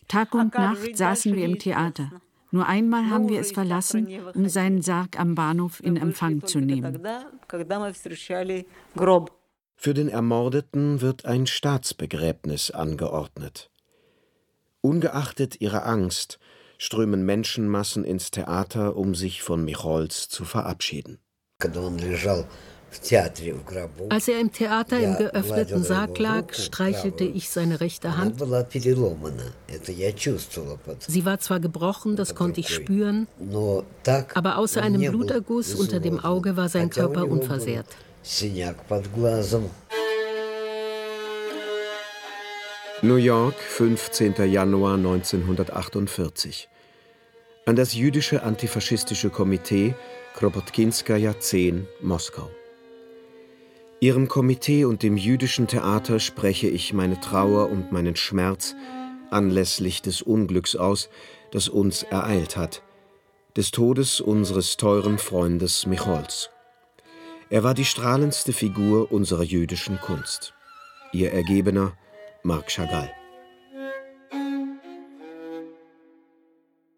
Tag 0.07 0.33
und 0.33 0.53
Nacht 0.53 0.95
saßen 0.95 1.35
wir 1.35 1.45
im 1.45 1.59
Theater. 1.59 2.11
Nur 2.57 2.67
einmal 2.67 3.11
haben 3.11 3.29
wir 3.29 3.39
es 3.39 3.51
verlassen, 3.51 4.07
um 4.33 4.49
seinen 4.49 4.81
Sarg 4.81 5.19
am 5.19 5.35
Bahnhof 5.35 5.79
in 5.79 5.95
Empfang 5.95 6.43
zu 6.43 6.59
nehmen. 6.59 6.99
Für 9.75 9.93
den 9.93 10.09
Ermordeten 10.09 11.01
wird 11.01 11.25
ein 11.27 11.45
Staatsbegräbnis 11.45 12.71
angeordnet. 12.71 13.69
Ungeachtet 14.81 15.61
ihrer 15.61 15.85
Angst 15.85 16.39
strömen 16.79 17.23
Menschenmassen 17.27 18.03
ins 18.03 18.31
Theater, 18.31 18.95
um 18.95 19.13
sich 19.13 19.43
von 19.43 19.63
Micholz 19.63 20.27
zu 20.27 20.43
verabschieden. 20.43 21.19
Als 24.09 24.27
er 24.27 24.39
im 24.39 24.51
Theater 24.51 24.99
im 24.99 25.17
geöffneten 25.17 25.83
Sarg 25.83 26.17
lag, 26.19 26.53
streichelte 26.53 27.23
ich 27.23 27.49
seine 27.49 27.79
rechte 27.79 28.17
Hand. 28.17 28.41
Sie 31.07 31.25
war 31.25 31.39
zwar 31.39 31.59
gebrochen, 31.59 32.15
das 32.15 32.35
konnte 32.35 32.59
ich 32.59 32.69
spüren, 32.69 33.27
aber 34.33 34.57
außer 34.57 34.81
einem 34.81 35.11
Bluterguss 35.11 35.75
unter 35.75 35.99
dem 35.99 36.19
Auge 36.19 36.57
war 36.57 36.69
sein 36.69 36.89
Körper 36.89 37.27
unversehrt. 37.27 37.87
New 43.03 43.15
York, 43.15 43.55
15. 43.59 44.33
Januar 44.51 44.95
1948. 44.95 46.67
An 47.67 47.75
das 47.75 47.93
jüdische 47.93 48.41
antifaschistische 48.43 49.29
Komitee 49.29 49.93
Kropotkinskaja 50.37 51.39
10, 51.39 51.87
Moskau. 52.01 52.49
Ihrem 53.99 54.27
Komitee 54.27 54.85
und 54.85 55.01
dem 55.01 55.17
jüdischen 55.17 55.67
Theater 55.67 56.19
spreche 56.19 56.67
ich 56.67 56.93
meine 56.93 57.19
Trauer 57.19 57.69
und 57.69 57.91
meinen 57.91 58.15
Schmerz 58.15 58.75
anlässlich 59.31 60.03
des 60.03 60.21
Unglücks 60.21 60.75
aus, 60.75 61.09
das 61.51 61.67
uns 61.67 62.03
ereilt 62.03 62.57
hat, 62.57 62.83
des 63.55 63.71
Todes 63.71 64.21
unseres 64.21 64.77
teuren 64.77 65.17
Freundes 65.17 65.87
Micholz. 65.87 66.49
Er 67.49 67.63
war 67.63 67.73
die 67.73 67.85
strahlendste 67.85 68.53
Figur 68.53 69.11
unserer 69.11 69.43
jüdischen 69.43 69.99
Kunst. 69.99 70.53
Ihr 71.11 71.31
Ergebener 71.31 71.97
Marc 72.43 72.69
Chagall. 72.69 73.11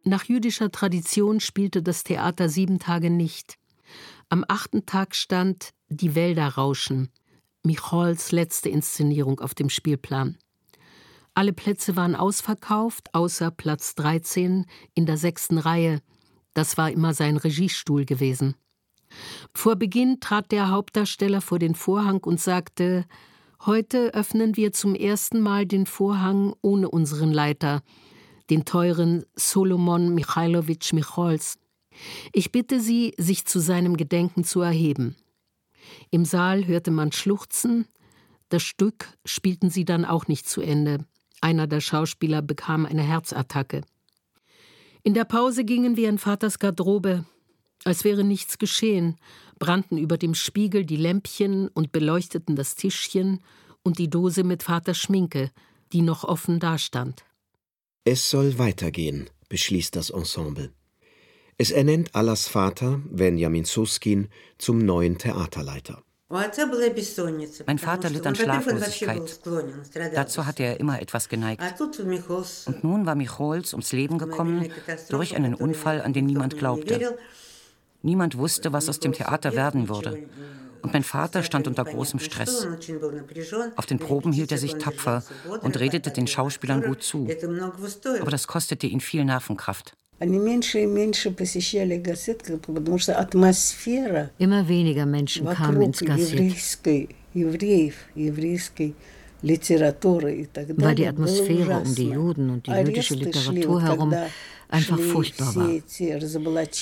Nach 0.04 0.26
jüdischer 0.26 0.70
Tradition 0.70 1.40
spielte 1.40 1.82
das 1.82 2.04
Theater 2.04 2.50
sieben 2.50 2.80
Tage 2.80 3.10
nicht. 3.10 3.58
Am 4.28 4.44
achten 4.48 4.86
Tag 4.86 5.16
stand 5.16 5.70
Die 5.92 6.14
Wälder 6.14 6.48
rauschen, 6.50 7.10
Michols 7.64 8.32
letzte 8.32 8.70
Inszenierung 8.70 9.40
auf 9.40 9.56
dem 9.56 9.72
Spielplan. 9.72 10.38
Alle 11.34 11.52
Plätze 11.52 11.96
waren 11.96 12.16
ausverkauft, 12.16 13.14
außer 13.16 13.50
Platz 13.50 13.96
13 13.96 14.68
in 14.94 15.06
der 15.08 15.18
sechsten 15.18 15.58
Reihe. 15.58 16.02
Das 16.54 16.78
war 16.78 16.92
immer 16.92 17.16
sein 17.16 17.38
Regiestuhl 17.38 18.06
gewesen. 18.06 18.56
Vor 19.56 19.78
Beginn 19.78 20.20
trat 20.20 20.52
der 20.52 20.70
Hauptdarsteller 20.70 21.42
vor 21.42 21.58
den 21.58 21.74
Vorhang 21.74 22.20
und 22.24 22.40
sagte: 22.40 23.06
Heute 23.66 24.14
öffnen 24.14 24.58
wir 24.58 24.72
zum 24.72 24.94
ersten 24.94 25.42
Mal 25.42 25.66
den 25.66 25.88
Vorhang 25.88 26.54
ohne 26.62 26.90
unseren 26.90 27.32
Leiter, 27.32 27.82
den 28.52 28.64
teuren 28.64 29.26
Solomon 29.36 30.14
Michailowitsch 30.14 30.94
Michols. 30.94 31.58
Ich 32.32 32.52
bitte 32.52 32.80
Sie, 32.80 33.16
sich 33.18 33.46
zu 33.46 33.60
seinem 33.60 33.98
Gedenken 33.98 34.44
zu 34.44 34.62
erheben. 34.62 35.16
Im 36.12 36.26
Saal 36.26 36.66
hörte 36.68 36.92
man 36.92 37.12
Schluchzen. 37.12 37.88
Das 38.50 38.64
Stück 38.64 39.08
spielten 39.26 39.70
sie 39.70 39.86
dann 39.86 40.06
auch 40.06 40.28
nicht 40.28 40.50
zu 40.50 40.62
Ende. 40.62 41.06
Einer 41.42 41.68
der 41.68 41.82
Schauspieler 41.82 42.42
bekam 42.42 42.86
eine 42.86 43.04
Herzattacke. 43.04 43.82
In 45.04 45.14
der 45.14 45.26
Pause 45.26 45.64
gingen 45.64 45.96
wir 45.96 46.10
in 46.10 46.18
Vaters 46.18 46.60
Garderobe. 46.60 47.26
Als 47.86 48.04
wäre 48.04 48.24
nichts 48.24 48.58
geschehen, 48.58 49.16
brannten 49.58 49.98
über 49.98 50.18
dem 50.18 50.36
Spiegel 50.36 50.86
die 50.86 50.98
Lämpchen 50.98 51.70
und 51.70 51.92
beleuchteten 51.92 52.56
das 52.56 52.76
Tischchen 52.76 53.40
und 53.84 54.00
die 54.00 54.10
Dose 54.10 54.44
mit 54.44 54.64
Vaters 54.64 54.98
Schminke, 54.98 55.52
die 55.94 56.02
noch 56.02 56.24
offen 56.24 56.60
dastand. 56.60 57.24
Es 58.04 58.30
soll 58.30 58.58
weitergehen, 58.58 59.30
beschließt 59.48 59.96
das 59.96 60.10
Ensemble. 60.10 60.74
Es 61.62 61.72
ernennt 61.72 62.16
Allas 62.16 62.48
Vater, 62.48 63.02
Benjamin 63.10 63.66
Suskin, 63.66 64.30
zum 64.58 64.78
neuen 64.78 65.18
Theaterleiter. 65.18 66.02
Mein 66.30 67.80
Vater 67.80 68.10
litt 68.10 68.26
an 68.26 68.36
Schlaflosigkeit. 68.36 69.42
Dazu 70.16 70.46
hatte 70.46 70.64
er 70.64 70.80
immer 70.80 71.02
etwas 71.02 71.28
geneigt. 71.28 71.62
Und 71.82 72.84
nun 72.86 73.06
war 73.06 73.16
Michols 73.16 73.74
ums 73.74 73.92
Leben 73.92 74.18
gekommen 74.18 74.72
durch 75.10 75.36
einen 75.36 75.54
Unfall, 75.54 76.02
an 76.02 76.14
den 76.14 76.28
niemand 76.28 76.58
glaubte. 76.58 77.18
Niemand 78.04 78.38
wusste, 78.38 78.72
was 78.72 78.88
aus 78.88 79.02
dem 79.02 79.12
Theater 79.12 79.54
werden 79.54 79.90
würde. 79.90 80.30
Und 80.82 80.94
mein 80.94 81.04
Vater 81.04 81.44
stand 81.44 81.68
unter 81.68 81.84
großem 81.84 82.22
Stress. 82.22 82.70
Auf 83.76 83.86
den 83.86 84.00
Proben 84.00 84.32
hielt 84.32 84.54
er 84.54 84.58
sich 84.58 84.76
tapfer 84.76 85.26
und 85.60 85.78
redete 85.78 86.12
den 86.12 86.28
Schauspielern 86.28 86.84
gut 86.84 87.04
zu. 87.04 87.28
Aber 88.22 88.32
das 88.32 88.48
kostete 88.48 88.88
ihn 88.88 89.02
viel 89.02 89.26
Nervenkraft. 89.26 89.98
Immer 94.38 94.68
weniger 94.68 95.06
Menschen 95.06 95.46
kamen 95.48 95.82
ins 95.82 96.00
Gasset. 96.00 96.40
War 100.78 100.96
die 100.96 101.08
Atmosphäre 101.08 101.80
um 101.80 101.96
die 101.96 102.10
Juden 102.10 102.50
und 102.50 102.68
die 102.68 102.72
jüdische 102.72 103.14
Literatur 103.16 103.82
herum 103.82 104.14
einfach 104.70 105.00
furchtbar 105.00 105.56
war. 105.56 105.70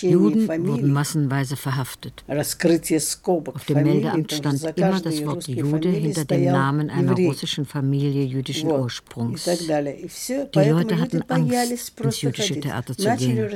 Juden 0.02 0.48
wurden 0.68 0.92
massenweise 0.92 1.56
verhaftet. 1.56 2.24
Auf 2.28 3.66
dem 3.66 3.84
Meldeamt 3.84 4.32
stand 4.32 4.64
immer 4.76 5.02
das 5.02 5.26
Wort 5.26 5.48
Jude 5.48 5.90
hinter 5.90 6.26
dem 6.26 6.46
Namen 6.46 6.90
einer 6.90 7.14
russischen 7.16 7.66
Familie 7.66 8.24
jüdischen 8.26 8.70
Ursprungs. 8.72 9.46
Die 9.46 10.70
Leute 10.70 11.00
hatten 11.00 11.22
Angst, 11.30 11.94
ins 12.04 12.22
jüdische 12.22 12.60
Theater 12.60 12.96
zu 12.96 13.16
gehen. 13.16 13.50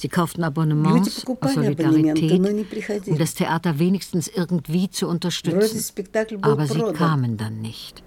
Sie 0.00 0.08
kauften 0.08 0.44
Abonnements 0.44 1.26
aus 1.40 1.54
Solidarität, 1.54 2.40
um 3.08 3.18
das 3.18 3.34
Theater 3.34 3.78
wenigstens 3.80 4.28
irgendwie 4.28 4.88
zu 4.90 5.08
unterstützen. 5.08 5.84
Aber 6.42 6.66
sie 6.66 6.82
kamen 6.92 7.36
dann 7.36 7.60
nicht. 7.60 8.02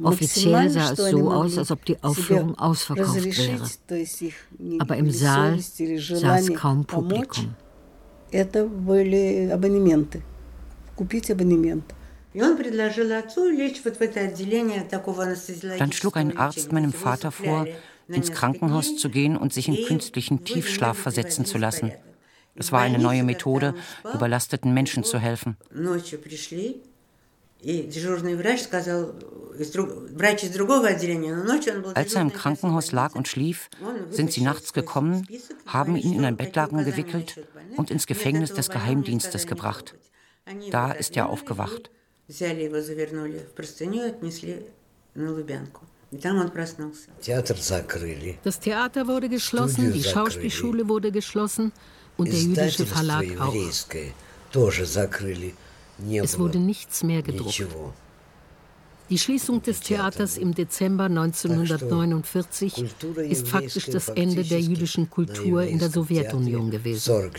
Offiziell 0.00 0.70
sah 0.70 0.92
es 0.92 1.10
so 1.10 1.30
aus, 1.30 1.58
als 1.58 1.70
ob 1.70 1.84
die 1.84 2.02
Aufführung 2.02 2.56
ausverkauft 2.56 3.24
wäre. 3.24 3.68
Aber 4.78 4.96
im 4.96 5.10
Saal 5.10 5.58
saß 5.58 6.54
kaum 6.54 6.84
Publikum. 6.84 7.54
Dann 15.78 15.92
schlug 15.92 16.16
ein 16.16 16.36
Arzt 16.36 16.72
meinem 16.72 16.92
Vater 16.92 17.32
vor, 17.32 17.66
ins 18.08 18.30
Krankenhaus 18.32 18.96
zu 18.96 19.10
gehen 19.10 19.36
und 19.36 19.52
sich 19.52 19.68
in 19.68 19.84
künstlichen 19.84 20.44
Tiefschlaf 20.44 20.96
versetzen 20.96 21.44
zu 21.44 21.58
lassen. 21.58 21.92
Es 22.54 22.72
war 22.72 22.80
eine 22.80 22.98
neue 22.98 23.22
Methode, 23.22 23.74
überlasteten 24.14 24.74
Menschen 24.74 25.04
zu 25.04 25.18
helfen. 25.18 25.56
Als 31.94 32.14
er 32.14 32.22
im 32.22 32.32
Krankenhaus 32.32 32.92
lag 32.92 33.14
und 33.16 33.26
schlief, 33.26 33.68
sind 34.10 34.32
sie 34.32 34.42
nachts 34.42 34.72
gekommen, 34.72 35.26
haben 35.66 35.96
ihn 35.96 36.12
in 36.12 36.24
ein 36.24 36.36
Bettlaken 36.36 36.84
gewickelt 36.84 37.44
und 37.76 37.90
ins 37.90 38.06
Gefängnis 38.06 38.52
des 38.52 38.70
Geheimdienstes 38.70 39.46
gebracht. 39.46 39.96
Da 40.70 40.92
ist 40.92 41.16
er 41.16 41.28
aufgewacht. 41.28 41.90
Das 48.44 48.60
Theater 48.60 49.06
wurde 49.08 49.28
geschlossen, 49.28 49.92
die 49.92 50.04
Schauspielschule 50.04 50.88
wurde 50.88 51.10
geschlossen 51.10 51.72
und 52.16 52.32
der 52.32 52.40
jüdische 52.40 52.86
Verlag 52.86 53.26
auch. 53.40 53.54
Es 56.22 56.38
wurde 56.38 56.58
nichts 56.58 57.02
mehr 57.02 57.22
gedruckt. 57.22 57.66
Die 59.10 59.18
Schließung 59.18 59.62
des 59.62 59.80
Theaters 59.80 60.36
im 60.36 60.54
Dezember 60.54 61.04
1949 61.04 62.84
ist 63.30 63.48
faktisch 63.48 63.86
das 63.86 64.10
Ende 64.10 64.44
der 64.44 64.60
jüdischen 64.60 65.08
Kultur 65.08 65.62
in 65.62 65.78
der 65.78 65.88
Sowjetunion 65.88 66.70
gewesen. 66.70 67.32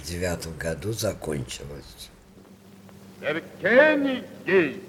Der 3.21 3.41
König 3.61 4.23
geht. 4.45 4.79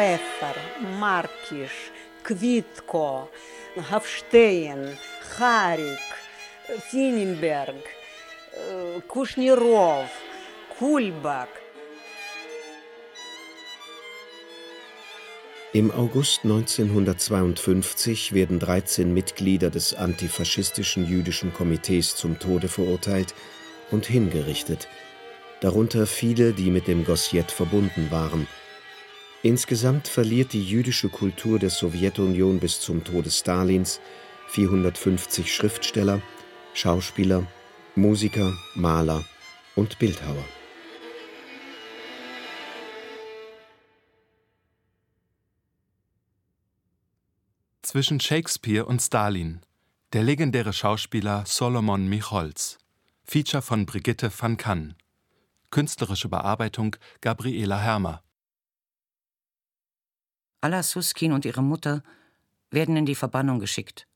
Пфефер, 0.00 0.56
Маркіш, 0.98 1.70
Квітко, 2.22 3.26
Гавштейн, 3.76 4.96
Харік, 5.28 5.98
Фінінберг, 6.90 7.74
Кушніров, 9.06 10.08
Кульбак. 10.78 11.48
Im 15.74 15.90
August 15.90 16.44
1952 16.44 18.32
werden 18.32 18.58
13 18.58 19.12
Mitglieder 19.12 19.70
des 19.70 19.94
antifaschistischen 19.94 21.04
jüdischen 21.06 21.52
Komitees 21.52 22.16
zum 22.16 22.38
Tode 22.38 22.68
verurteilt 22.68 23.34
und 23.90 24.06
hingerichtet, 24.06 24.88
darunter 25.60 26.06
viele, 26.06 26.54
die 26.54 26.70
mit 26.70 26.86
dem 26.86 27.04
Gosjet 27.04 27.50
verbunden 27.50 28.10
waren – 28.10 28.56
Insgesamt 29.43 30.07
verliert 30.07 30.53
die 30.53 30.63
jüdische 30.63 31.09
Kultur 31.09 31.57
der 31.57 31.71
Sowjetunion 31.71 32.59
bis 32.59 32.79
zum 32.79 33.03
Tode 33.03 33.31
Stalins 33.31 33.99
450 34.49 35.51
Schriftsteller, 35.51 36.21
Schauspieler, 36.75 37.47
Musiker, 37.95 38.53
Maler 38.75 39.25
und 39.75 39.97
Bildhauer. 39.97 40.45
Zwischen 47.81 48.19
Shakespeare 48.19 48.85
und 48.85 49.01
Stalin. 49.01 49.61
Der 50.13 50.21
legendäre 50.21 50.71
Schauspieler 50.71 51.45
Solomon 51.47 52.07
Micholz. 52.07 52.77
Feature 53.23 53.63
von 53.63 53.87
Brigitte 53.87 54.31
van 54.37 54.57
Kann. 54.57 54.95
Künstlerische 55.71 56.29
Bearbeitung 56.29 56.95
Gabriela 57.21 57.79
Hermer. 57.79 58.21
Alla 60.61 60.83
Suskin 60.83 61.33
und 61.33 61.43
ihre 61.43 61.63
Mutter 61.63 62.03
werden 62.69 62.95
in 62.95 63.05
die 63.05 63.15
Verbannung 63.15 63.59
geschickt. 63.59 64.07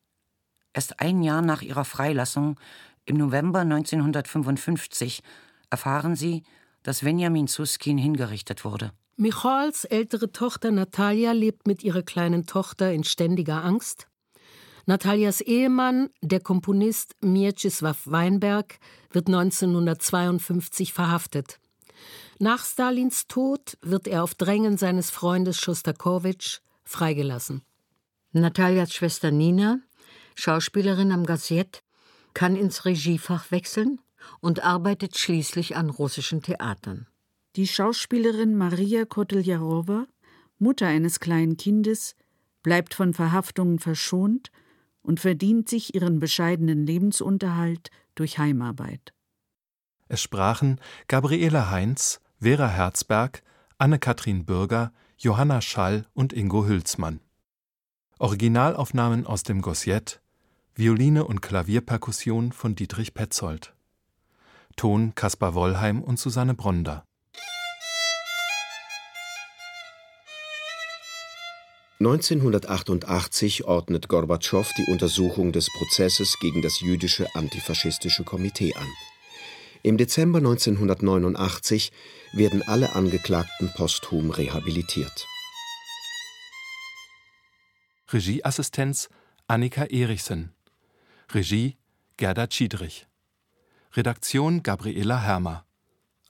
Erst 0.73 0.99
ein 0.99 1.23
Jahr 1.23 1.41
nach 1.41 1.61
ihrer 1.61 1.85
Freilassung, 1.85 2.59
im 3.05 3.17
November 3.17 3.59
1955, 3.59 5.21
erfahren 5.69 6.15
sie, 6.15 6.43
dass 6.83 7.01
Benjamin 7.01 7.47
Suskin 7.47 7.97
hingerichtet 7.97 8.63
wurde. 8.65 8.91
Michals 9.17 9.85
ältere 9.85 10.31
Tochter 10.31 10.71
Natalia 10.71 11.31
lebt 11.31 11.67
mit 11.67 11.83
ihrer 11.83 12.01
kleinen 12.01 12.45
Tochter 12.45 12.91
in 12.91 13.03
ständiger 13.03 13.63
Angst. 13.63 14.07
Natalias 14.85 15.41
Ehemann, 15.41 16.09
der 16.21 16.41
Komponist 16.41 17.15
Mieczysław 17.21 17.97
Weinberg, 18.05 18.77
wird 19.11 19.27
1952 19.27 20.93
verhaftet. 20.93 21.59
Nach 22.39 22.65
Stalins 22.65 23.27
Tod 23.27 23.77
wird 23.81 24.07
er 24.07 24.21
auf 24.21 24.35
Drängen 24.35 24.77
seines 24.77 25.09
Freundes 25.09 25.57
Schostakowitsch 25.57 26.59
freigelassen. 26.83 27.61
Natalias 28.33 28.93
Schwester 28.93 29.31
Nina, 29.31 29.79
Schauspielerin 30.35 31.13
am 31.13 31.25
Gazette, 31.25 31.79
kann 32.33 32.57
ins 32.57 32.83
Regiefach 32.83 33.51
wechseln 33.51 34.01
und 34.41 34.65
arbeitet 34.65 35.17
schließlich 35.17 35.77
an 35.77 35.89
russischen 35.89 36.41
Theatern. 36.41 37.07
Die 37.55 37.67
Schauspielerin 37.67 38.57
Maria 38.57 39.05
Koteljarowa, 39.05 40.05
Mutter 40.59 40.87
eines 40.87 41.21
kleinen 41.21 41.55
Kindes, 41.55 42.15
bleibt 42.63 42.93
von 42.93 43.13
Verhaftungen 43.13 43.79
verschont 43.79 44.51
und 45.01 45.21
verdient 45.21 45.69
sich 45.69 45.95
ihren 45.95 46.19
bescheidenen 46.19 46.85
Lebensunterhalt 46.85 47.91
durch 48.15 48.39
Heimarbeit. 48.39 49.13
Es 50.09 50.21
sprachen 50.21 50.81
Gabriele 51.07 51.69
Heinz, 51.71 52.19
Vera 52.45 52.67
Herzberg, 52.67 53.41
Anne-Kathrin 53.79 54.45
Bürger, 54.45 54.93
Johanna 55.17 55.61
Schall 55.61 56.05
und 56.13 56.31
Ingo 56.31 56.67
Hülsmann. 56.67 57.19
Originalaufnahmen 58.19 59.25
aus 59.25 59.41
dem 59.41 59.63
Gosjet, 59.63 60.21
Violine 60.75 61.25
und 61.25 61.41
Klavierperkussion 61.41 62.51
von 62.51 62.75
Dietrich 62.75 63.15
Petzold. 63.15 63.73
Ton 64.75 65.15
Caspar 65.15 65.55
Wollheim 65.55 66.03
und 66.03 66.19
Susanne 66.19 66.53
Bronder. 66.53 67.03
1988 71.99 73.63
ordnet 73.63 74.07
Gorbatschow 74.07 74.71
die 74.77 74.91
Untersuchung 74.91 75.51
des 75.51 75.67
Prozesses 75.75 76.37
gegen 76.39 76.61
das 76.61 76.79
jüdische 76.79 77.25
antifaschistische 77.33 78.23
Komitee 78.23 78.75
an. 78.75 78.87
Im 79.85 79.97
Dezember 79.97 80.39
1989 80.39 81.91
werden 82.33 82.63
alle 82.63 82.95
Angeklagten 82.95 83.71
posthum 83.75 84.31
rehabilitiert. 84.31 85.27
Regieassistenz 88.11 89.09
Annika 89.45 89.83
Erichsen. 89.83 90.55
Regie 91.31 91.77
Gerda 92.17 92.47
Schiedrich. 92.49 93.05
Redaktion 93.93 94.63
Gabriela 94.63 95.21
Hermer. 95.21 95.67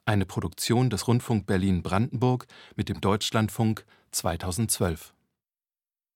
Eine 0.04 0.26
Produktion 0.26 0.90
des 0.90 1.08
Rundfunk 1.08 1.48
Berlin-Brandenburg 1.48 2.48
mit 2.76 2.90
dem 2.90 3.00
Deutschlandfunk 3.00 3.86
2012. 4.12 5.15